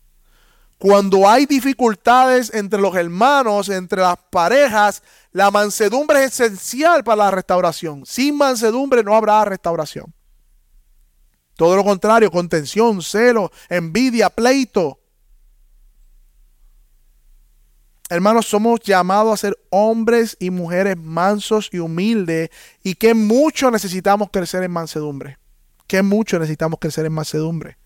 [0.78, 7.30] Cuando hay dificultades entre los hermanos, entre las parejas, la mansedumbre es esencial para la
[7.30, 8.04] restauración.
[8.04, 10.12] Sin mansedumbre no habrá restauración.
[11.62, 14.98] Todo lo contrario, contención, celo, envidia, pleito.
[18.10, 22.50] Hermanos, somos llamados a ser hombres y mujeres mansos y humildes
[22.82, 25.38] y que mucho necesitamos crecer en mansedumbre.
[25.86, 27.78] Que mucho necesitamos crecer en mansedumbre.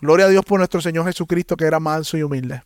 [0.00, 2.62] Gloria a Dios por nuestro Señor Jesucristo que era manso y humilde.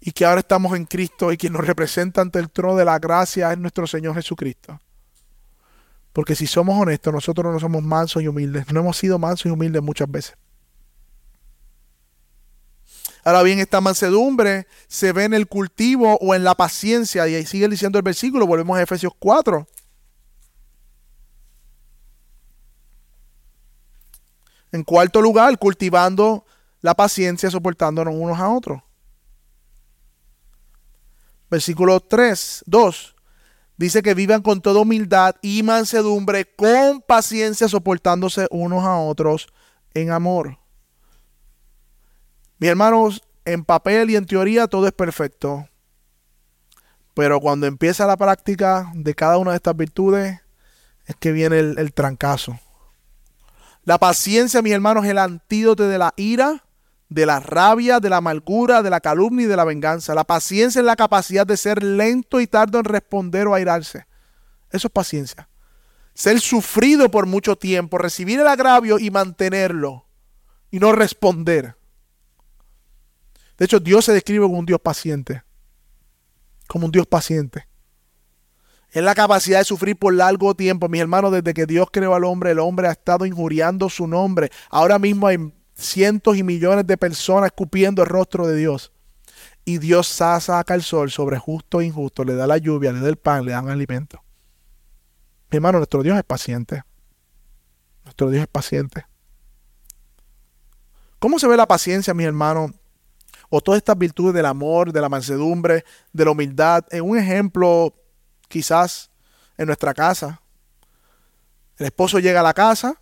[0.00, 2.98] Y que ahora estamos en Cristo y quien nos representa ante el trono de la
[2.98, 4.80] gracia es nuestro Señor Jesucristo.
[6.12, 8.72] Porque si somos honestos, nosotros no somos mansos y humildes.
[8.72, 10.36] No hemos sido mansos y humildes muchas veces.
[13.24, 17.28] Ahora bien, esta mansedumbre se ve en el cultivo o en la paciencia.
[17.28, 18.46] Y ahí sigue diciendo el versículo.
[18.46, 19.66] Volvemos a Efesios 4.
[24.72, 26.44] En cuarto lugar, cultivando
[26.80, 28.82] la paciencia, soportándonos unos a otros.
[31.50, 33.16] Versículo 3, 2.
[33.78, 39.46] Dice que vivan con toda humildad y mansedumbre, con paciencia, soportándose unos a otros
[39.94, 40.58] en amor.
[42.58, 45.68] Mis hermanos, en papel y en teoría todo es perfecto.
[47.14, 50.40] Pero cuando empieza la práctica de cada una de estas virtudes,
[51.06, 52.58] es que viene el, el trancazo.
[53.84, 56.64] La paciencia, mis hermanos, es el antídoto de la ira,
[57.08, 60.14] de la rabia, de la amargura, de la calumnia y de la venganza.
[60.14, 64.06] La paciencia es la capacidad de ser lento y tardo en responder o airarse.
[64.70, 65.48] Eso es paciencia.
[66.14, 70.06] Ser sufrido por mucho tiempo, recibir el agravio y mantenerlo
[70.70, 71.76] y no responder.
[73.56, 75.42] De hecho, Dios se describe como un Dios paciente.
[76.66, 77.66] Como un Dios paciente.
[78.90, 80.88] Es la capacidad de sufrir por largo tiempo.
[80.88, 84.50] Mis hermanos, desde que Dios creó al hombre, el hombre ha estado injuriando su nombre.
[84.70, 88.92] Ahora mismo hay cientos y millones de personas escupiendo el rostro de Dios.
[89.64, 93.08] Y Dios saca el sol sobre justo e injusto, le da la lluvia, le da
[93.08, 94.22] el pan, le dan alimento.
[95.50, 96.82] Mi hermano, nuestro Dios es paciente.
[98.04, 99.06] Nuestro Dios es paciente.
[101.18, 102.72] ¿Cómo se ve la paciencia, mis hermanos?
[103.50, 106.84] O todas estas virtudes del amor, de la mansedumbre, de la humildad.
[106.90, 107.94] En un ejemplo,
[108.48, 109.10] quizás
[109.56, 110.40] en nuestra casa.
[111.76, 113.00] El esposo llega a la casa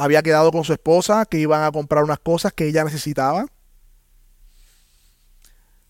[0.00, 3.44] había quedado con su esposa que iban a comprar unas cosas que ella necesitaba.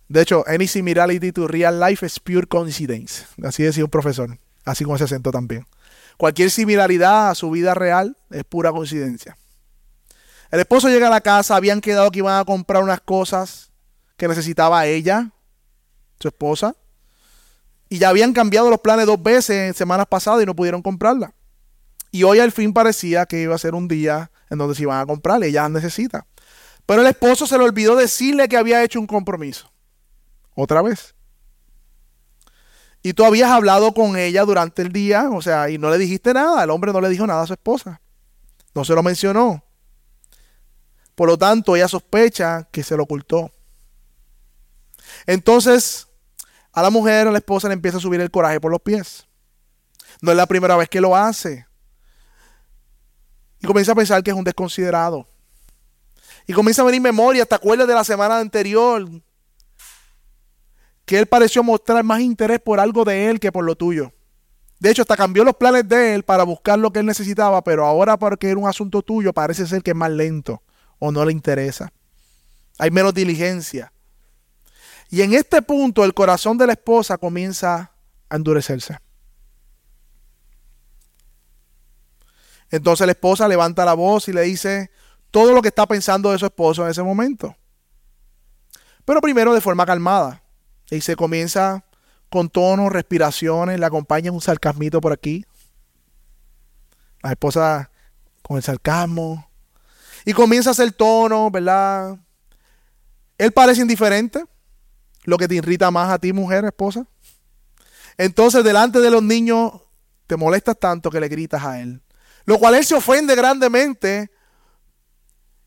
[0.09, 3.25] De hecho, any similarity to real life is pure coincidence.
[3.45, 5.65] Así decía un profesor, así como ese acento también.
[6.17, 9.37] Cualquier similaridad a su vida real es pura coincidencia.
[10.51, 13.71] El esposo llega a la casa, habían quedado que iban a comprar unas cosas
[14.17, 15.31] que necesitaba ella,
[16.19, 16.75] su esposa,
[17.89, 21.33] y ya habían cambiado los planes dos veces en semanas pasadas y no pudieron comprarla.
[22.11, 25.01] Y hoy al fin parecía que iba a ser un día en donde se iban
[25.01, 26.27] a comprarle, ella necesita.
[26.87, 29.71] Pero el esposo se le olvidó decirle que había hecho un compromiso.
[30.55, 31.15] Otra vez.
[33.03, 36.35] Y tú habías hablado con ella durante el día, o sea, y no le dijiste
[36.35, 36.65] nada.
[36.65, 38.01] El hombre no le dijo nada a su esposa.
[38.75, 39.65] No se lo mencionó.
[41.15, 43.51] Por lo tanto, ella sospecha que se lo ocultó.
[45.27, 46.09] Entonces,
[46.73, 49.27] a la mujer, a la esposa, le empieza a subir el coraje por los pies.
[50.21, 51.67] No es la primera vez que lo hace.
[53.61, 55.27] Y comienza a pensar que es un desconsiderado.
[56.47, 59.09] Y comienza a venir memoria, ¿te acuerdas de la semana anterior?
[61.05, 64.13] Que él pareció mostrar más interés por algo de él que por lo tuyo.
[64.79, 67.85] De hecho, hasta cambió los planes de él para buscar lo que él necesitaba, pero
[67.85, 70.63] ahora porque era un asunto tuyo parece ser que es más lento
[70.99, 71.93] o no le interesa.
[72.79, 73.93] Hay menos diligencia.
[75.11, 77.93] Y en este punto el corazón de la esposa comienza
[78.31, 78.97] a endurecerse.
[82.71, 84.91] Entonces la esposa levanta la voz y le dice
[85.31, 87.57] todo lo que está pensando de su esposo en ese momento.
[89.05, 90.43] Pero primero de forma calmada.
[90.91, 91.85] Y se comienza
[92.29, 95.45] con tonos, respiraciones, le acompaña un sarcasmito por aquí.
[97.23, 97.91] La esposa
[98.43, 99.49] con el sarcasmo.
[100.25, 102.19] Y comienza a hacer tono, ¿verdad?
[103.39, 104.45] Él parece indiferente.
[105.25, 107.07] Lo que te irrita más a ti, mujer, esposa.
[108.17, 109.73] Entonces, delante de los niños,
[110.27, 112.01] te molestas tanto que le gritas a él.
[112.45, 114.31] Lo cual él se ofende grandemente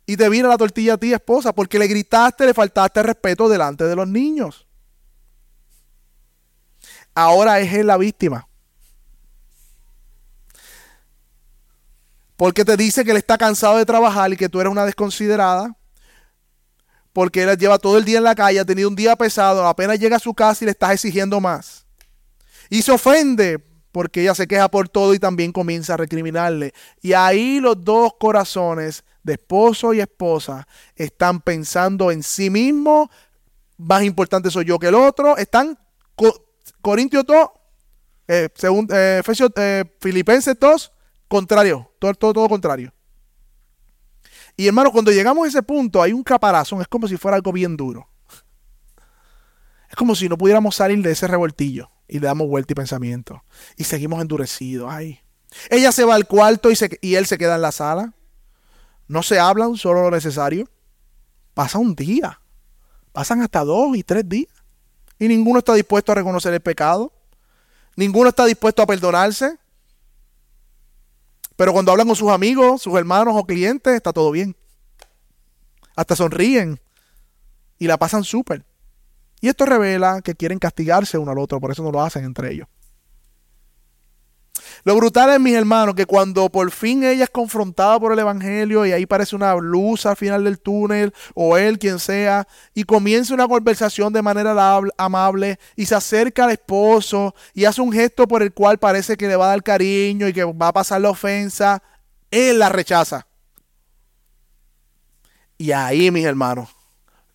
[0.05, 3.85] y te vira la tortilla a ti, esposa, porque le gritaste, le faltaste respeto delante
[3.85, 4.67] de los niños.
[7.15, 8.47] Ahora es él la víctima.
[12.35, 15.77] Porque te dice que él está cansado de trabajar y que tú eres una desconsiderada.
[17.13, 19.99] Porque él lleva todo el día en la calle, ha tenido un día pesado, apenas
[19.99, 21.85] llega a su casa y le estás exigiendo más.
[22.69, 23.63] Y se ofende
[23.93, 26.73] porque ella se queja por todo y también comienza a recriminarle.
[27.01, 33.09] Y ahí los dos corazones de esposo y esposa están pensando en sí mismos,
[33.77, 35.77] más importante soy yo que el otro, están
[36.81, 37.47] Corintios 2,
[38.29, 39.21] eh, según, eh,
[39.57, 40.91] eh, Filipenses 2,
[41.27, 42.91] contrario, todo, todo, todo contrario.
[44.57, 47.51] Y hermano, cuando llegamos a ese punto hay un caparazón, es como si fuera algo
[47.51, 48.09] bien duro.
[49.87, 53.43] Es como si no pudiéramos salir de ese revoltillo y le damos vuelta y pensamiento.
[53.77, 54.91] Y seguimos endurecidos.
[54.91, 55.19] Ay.
[55.69, 58.13] Ella se va al cuarto y, se, y él se queda en la sala.
[59.07, 60.67] No se hablan, solo lo necesario.
[61.53, 62.39] Pasa un día.
[63.11, 64.51] Pasan hasta dos y tres días.
[65.19, 67.13] Y ninguno está dispuesto a reconocer el pecado.
[67.95, 69.57] Ninguno está dispuesto a perdonarse.
[71.55, 74.55] Pero cuando hablan con sus amigos, sus hermanos o clientes, está todo bien.
[75.95, 76.79] Hasta sonríen.
[77.77, 78.65] Y la pasan súper.
[79.43, 82.53] Y esto revela que quieren castigarse uno al otro, por eso no lo hacen entre
[82.53, 82.65] ellos.
[84.85, 88.85] Lo brutal es, mis hermanos, que cuando por fin ella es confrontada por el Evangelio
[88.85, 93.33] y ahí parece una luz al final del túnel, o él, quien sea, y comienza
[93.33, 98.43] una conversación de manera amable y se acerca al esposo y hace un gesto por
[98.43, 101.09] el cual parece que le va a dar cariño y que va a pasar la
[101.09, 101.83] ofensa,
[102.31, 103.27] él la rechaza.
[105.57, 106.69] Y ahí, mis hermanos,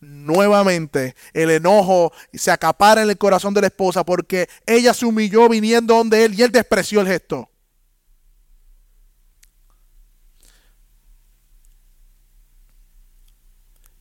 [0.00, 5.48] nuevamente el enojo se acapara en el corazón de la esposa porque ella se humilló
[5.48, 7.50] viniendo donde él y él despreció el gesto.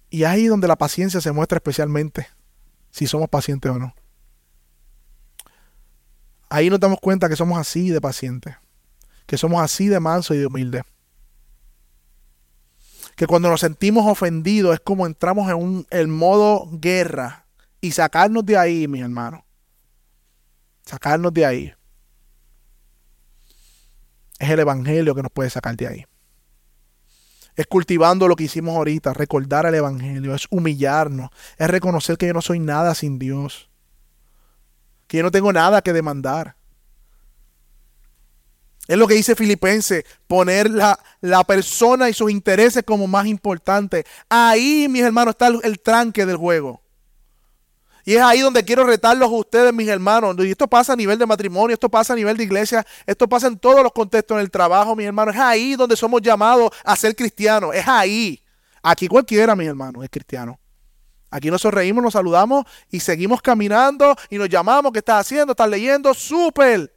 [0.09, 2.27] Y ahí donde la paciencia se muestra especialmente,
[2.91, 3.93] si somos pacientes o no.
[6.49, 8.55] Ahí nos damos cuenta que somos así de pacientes,
[9.25, 10.83] que somos así de manso y de humilde.
[13.17, 17.47] Que cuando nos sentimos ofendidos es como entramos en un el modo guerra
[17.81, 19.41] y sacarnos de ahí, mis hermanos.
[20.85, 21.73] Sacarnos de ahí.
[24.39, 26.05] Es el Evangelio que nos puede sacar de ahí.
[27.55, 32.33] Es cultivando lo que hicimos ahorita, recordar el Evangelio, es humillarnos, es reconocer que yo
[32.33, 33.71] no soy nada sin Dios,
[35.07, 36.56] que yo no tengo nada que demandar.
[38.87, 44.05] Es lo que dice Filipense, poner la, la, persona y sus intereses como más importante.
[44.29, 46.81] Ahí, mis hermanos, está el, tranque del juego.
[48.05, 50.37] Y es ahí donde quiero retarlos a ustedes, mis hermanos.
[50.39, 53.47] Y esto pasa a nivel de matrimonio, esto pasa a nivel de iglesia, esto pasa
[53.47, 55.35] en todos los contextos en el trabajo, mis hermanos.
[55.35, 57.75] Es ahí donde somos llamados a ser cristianos.
[57.75, 58.41] Es ahí.
[58.81, 60.57] Aquí cualquiera, mis hermanos, es cristiano.
[61.29, 64.93] Aquí nos sonreímos, nos saludamos y seguimos caminando y nos llamamos.
[64.93, 65.51] ¿Qué estás haciendo?
[65.51, 66.13] ¿Estás leyendo?
[66.13, 66.96] ¡Súper!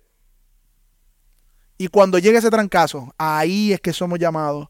[1.81, 4.69] Y cuando llegue ese trancazo, ahí es que somos llamados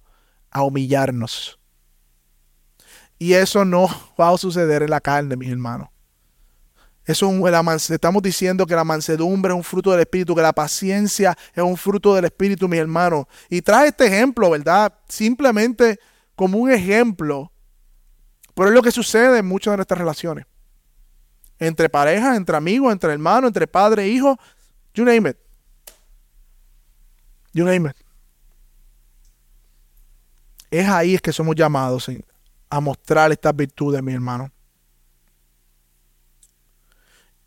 [0.49, 1.59] a humillarnos.
[3.19, 3.89] Y eso no
[4.21, 5.89] va a suceder en la carne, mis hermanos.
[7.05, 11.65] Eso estamos diciendo que la mansedumbre es un fruto del Espíritu, que la paciencia es
[11.65, 13.27] un fruto del Espíritu, mi hermano.
[13.49, 14.95] Y trae este ejemplo, ¿verdad?
[15.09, 15.99] Simplemente
[16.37, 17.51] como un ejemplo.
[18.55, 20.47] Pero es lo que sucede en muchas de nuestras relaciones.
[21.59, 24.39] Entre parejas, entre amigos, entre hermanos, entre padre e hijo.
[24.95, 25.50] You name it.
[27.53, 27.97] You name it.
[30.71, 32.09] Es ahí que somos llamados
[32.69, 34.53] a mostrar estas virtudes, mi hermano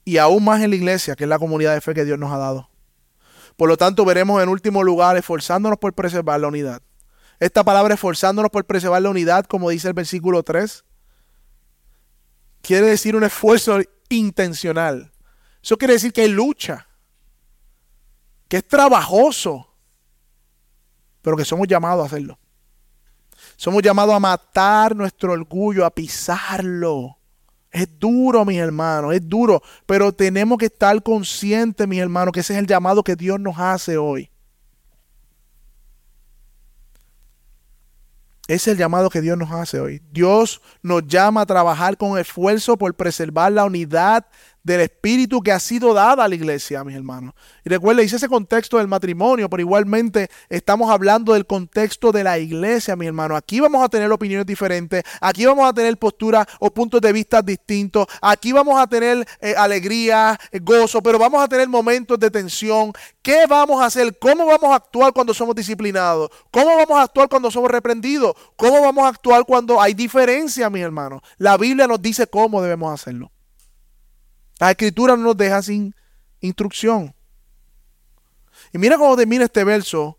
[0.06, 2.32] y aún más en la iglesia, que es la comunidad de fe que Dios nos
[2.32, 2.70] ha dado.
[3.56, 6.82] Por lo tanto, veremos en último lugar esforzándonos por preservar la unidad.
[7.40, 10.84] Esta palabra esforzándonos por preservar la unidad, como dice el versículo 3,
[12.62, 13.80] quiere decir un esfuerzo
[14.10, 15.12] intencional.
[15.62, 16.88] Eso quiere decir que hay lucha,
[18.48, 19.73] que es trabajoso,
[21.24, 22.38] pero que somos llamados a hacerlo.
[23.56, 27.18] Somos llamados a matar nuestro orgullo, a pisarlo
[27.74, 32.54] es duro, mis hermanos, es duro, pero tenemos que estar conscientes, mis hermanos, que ese
[32.54, 34.30] es el llamado que Dios nos hace hoy.
[38.48, 40.04] Ese es el llamado que Dios nos hace hoy.
[40.12, 44.28] Dios nos llama a trabajar con esfuerzo por preservar la unidad
[44.64, 47.34] del espíritu que ha sido dada a la iglesia, mis hermanos.
[47.66, 52.40] Y recuerda, dice ese contexto del matrimonio, pero igualmente estamos hablando del contexto de la
[52.40, 53.38] iglesia, mis hermanos.
[53.38, 57.42] Aquí vamos a tener opiniones diferentes, aquí vamos a tener posturas o puntos de vista
[57.42, 62.32] distintos, aquí vamos a tener eh, alegría, eh, gozo, pero vamos a tener momentos de
[62.32, 62.94] tensión.
[63.22, 64.18] ¿Qué vamos a hacer?
[64.18, 66.30] ¿Cómo vamos a actuar cuando somos disciplinados?
[66.52, 68.34] ¿Cómo vamos a actuar cuando somos reprendidos?
[68.56, 71.22] ¿Cómo vamos a actuar cuando hay diferencia, mis hermanos?
[71.38, 73.33] La Biblia nos dice cómo debemos hacerlo.
[74.64, 75.94] La escritura no nos deja sin
[76.40, 77.14] instrucción.
[78.72, 80.18] Y mira cómo termina este verso.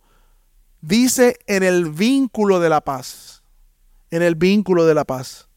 [0.82, 3.42] Dice en el vínculo de la paz.
[4.10, 5.48] En el vínculo de la paz.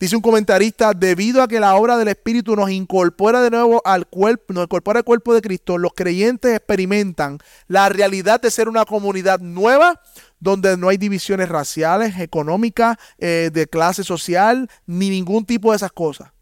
[0.00, 4.08] Dice un comentarista, debido a que la obra del Espíritu nos incorpora de nuevo al
[4.08, 8.84] cuerpo, nos incorpora al cuerpo de Cristo, los creyentes experimentan la realidad de ser una
[8.84, 10.02] comunidad nueva,
[10.40, 15.92] donde no hay divisiones raciales, económicas, eh, de clase social, ni ningún tipo de esas
[15.92, 16.33] cosas.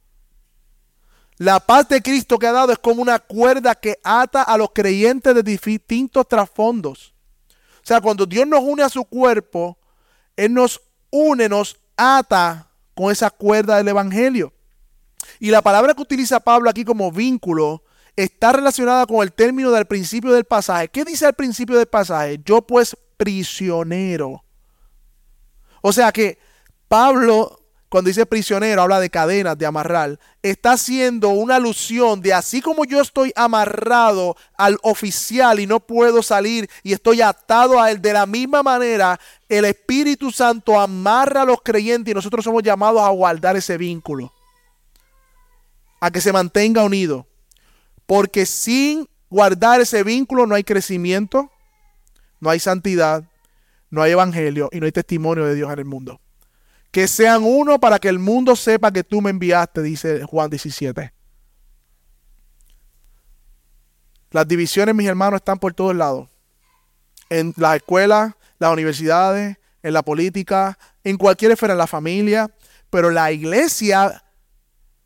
[1.43, 4.71] La paz de Cristo que ha dado es como una cuerda que ata a los
[4.73, 7.15] creyentes de distintos trasfondos.
[7.79, 9.77] O sea, cuando Dios nos une a su cuerpo,
[10.37, 10.81] Él nos
[11.11, 14.53] une, nos ata con esa cuerda del Evangelio.
[15.41, 17.83] Y la palabra que utiliza Pablo aquí como vínculo
[18.15, 20.91] está relacionada con el término del principio del pasaje.
[20.91, 22.41] ¿Qué dice el principio del pasaje?
[22.45, 24.45] Yo pues prisionero.
[25.81, 26.39] O sea que
[26.87, 27.62] Pablo
[27.93, 32.87] cuando dice prisionero, habla de cadenas, de amarrar, está haciendo una alusión de así como
[32.87, 38.15] yo estoy amarrado al oficial y no puedo salir y estoy atado a él, de
[38.15, 43.11] la misma manera el Espíritu Santo amarra a los creyentes y nosotros somos llamados a
[43.11, 44.33] guardar ese vínculo,
[46.01, 47.27] a que se mantenga unido,
[48.07, 51.51] porque sin guardar ese vínculo no hay crecimiento,
[52.41, 53.23] no hay santidad,
[53.91, 56.22] no hay evangelio y no hay testimonio de Dios en el mundo
[56.93, 61.13] que sean uno para que el mundo sepa que tú me enviaste, dice Juan 17.
[64.31, 66.29] Las divisiones, mis hermanos, están por todos lados.
[67.31, 72.51] En las escuelas, las universidades, en la política, en cualquier esfera, en la familia.
[72.91, 74.23] Pero la iglesia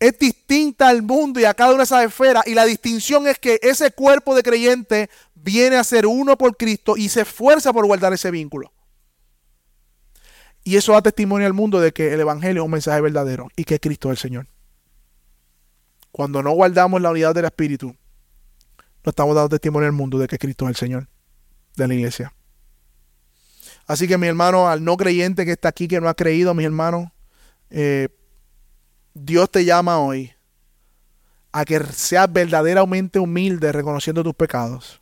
[0.01, 2.45] es distinta al mundo y a cada una de esas esferas.
[2.49, 6.97] Y la distinción es que ese cuerpo de creyentes viene a ser uno por Cristo
[6.97, 8.72] y se esfuerza por guardar ese vínculo.
[10.66, 13.62] Y eso da testimonio al mundo de que el Evangelio es un mensaje verdadero y
[13.62, 14.48] que Cristo es el Señor.
[16.10, 17.94] Cuando no guardamos la unidad del Espíritu,
[19.04, 21.08] no estamos dando testimonio al mundo de que Cristo es el Señor
[21.76, 22.34] de la iglesia.
[23.86, 26.64] Así que mi hermano, al no creyente que está aquí, que no ha creído, mi
[26.64, 27.12] hermano,
[27.70, 28.08] eh,
[29.14, 30.32] Dios te llama hoy
[31.52, 35.00] a que seas verdaderamente humilde reconociendo tus pecados.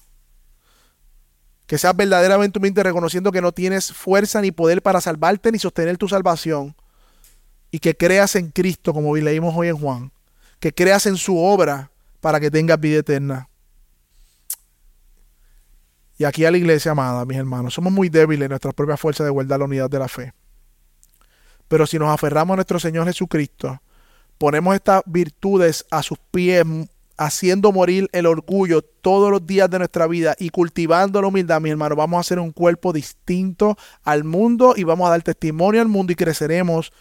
[1.67, 5.97] Que seas verdaderamente humilde reconociendo que no tienes fuerza ni poder para salvarte ni sostener
[5.97, 6.77] tu salvación.
[7.71, 10.13] Y que creas en Cristo, como leímos hoy en Juan.
[10.61, 11.91] Que creas en su obra
[12.21, 13.49] para que tengas vida eterna.
[16.17, 19.25] Y aquí a la iglesia amada, mis hermanos, somos muy débiles en nuestras propias fuerzas
[19.25, 20.33] de guardar la unidad de la fe.
[21.67, 23.81] Pero si nos aferramos a nuestro Señor Jesucristo,
[24.39, 26.65] ponemos estas virtudes a sus pies,
[27.17, 31.73] haciendo morir el orgullo todos los días de nuestra vida y cultivando la humildad, mis
[31.73, 35.89] hermanos, vamos a hacer un cuerpo distinto al mundo y vamos a dar testimonio al
[35.89, 36.93] mundo y creceremos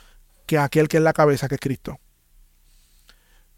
[0.46, 2.00] que aquel que es la cabeza, que es Cristo.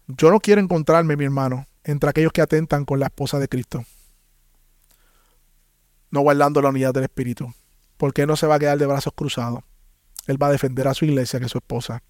[0.06, 3.84] Yo no quiero encontrarme, mi hermano, entre aquellos que atentan con la esposa de Cristo
[6.10, 7.52] no guardando la unidad del Espíritu.
[7.96, 9.62] Porque no se va a quedar de brazos cruzados.
[10.26, 12.02] Él va a defender a su iglesia, que es su esposa.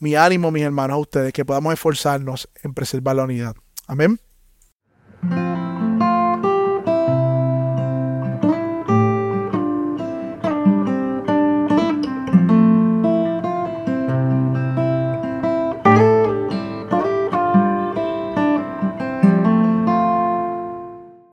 [0.00, 3.54] Mi ánimo, mis hermanos, a ustedes, que podamos esforzarnos en preservar la unidad.
[3.86, 4.18] Amén.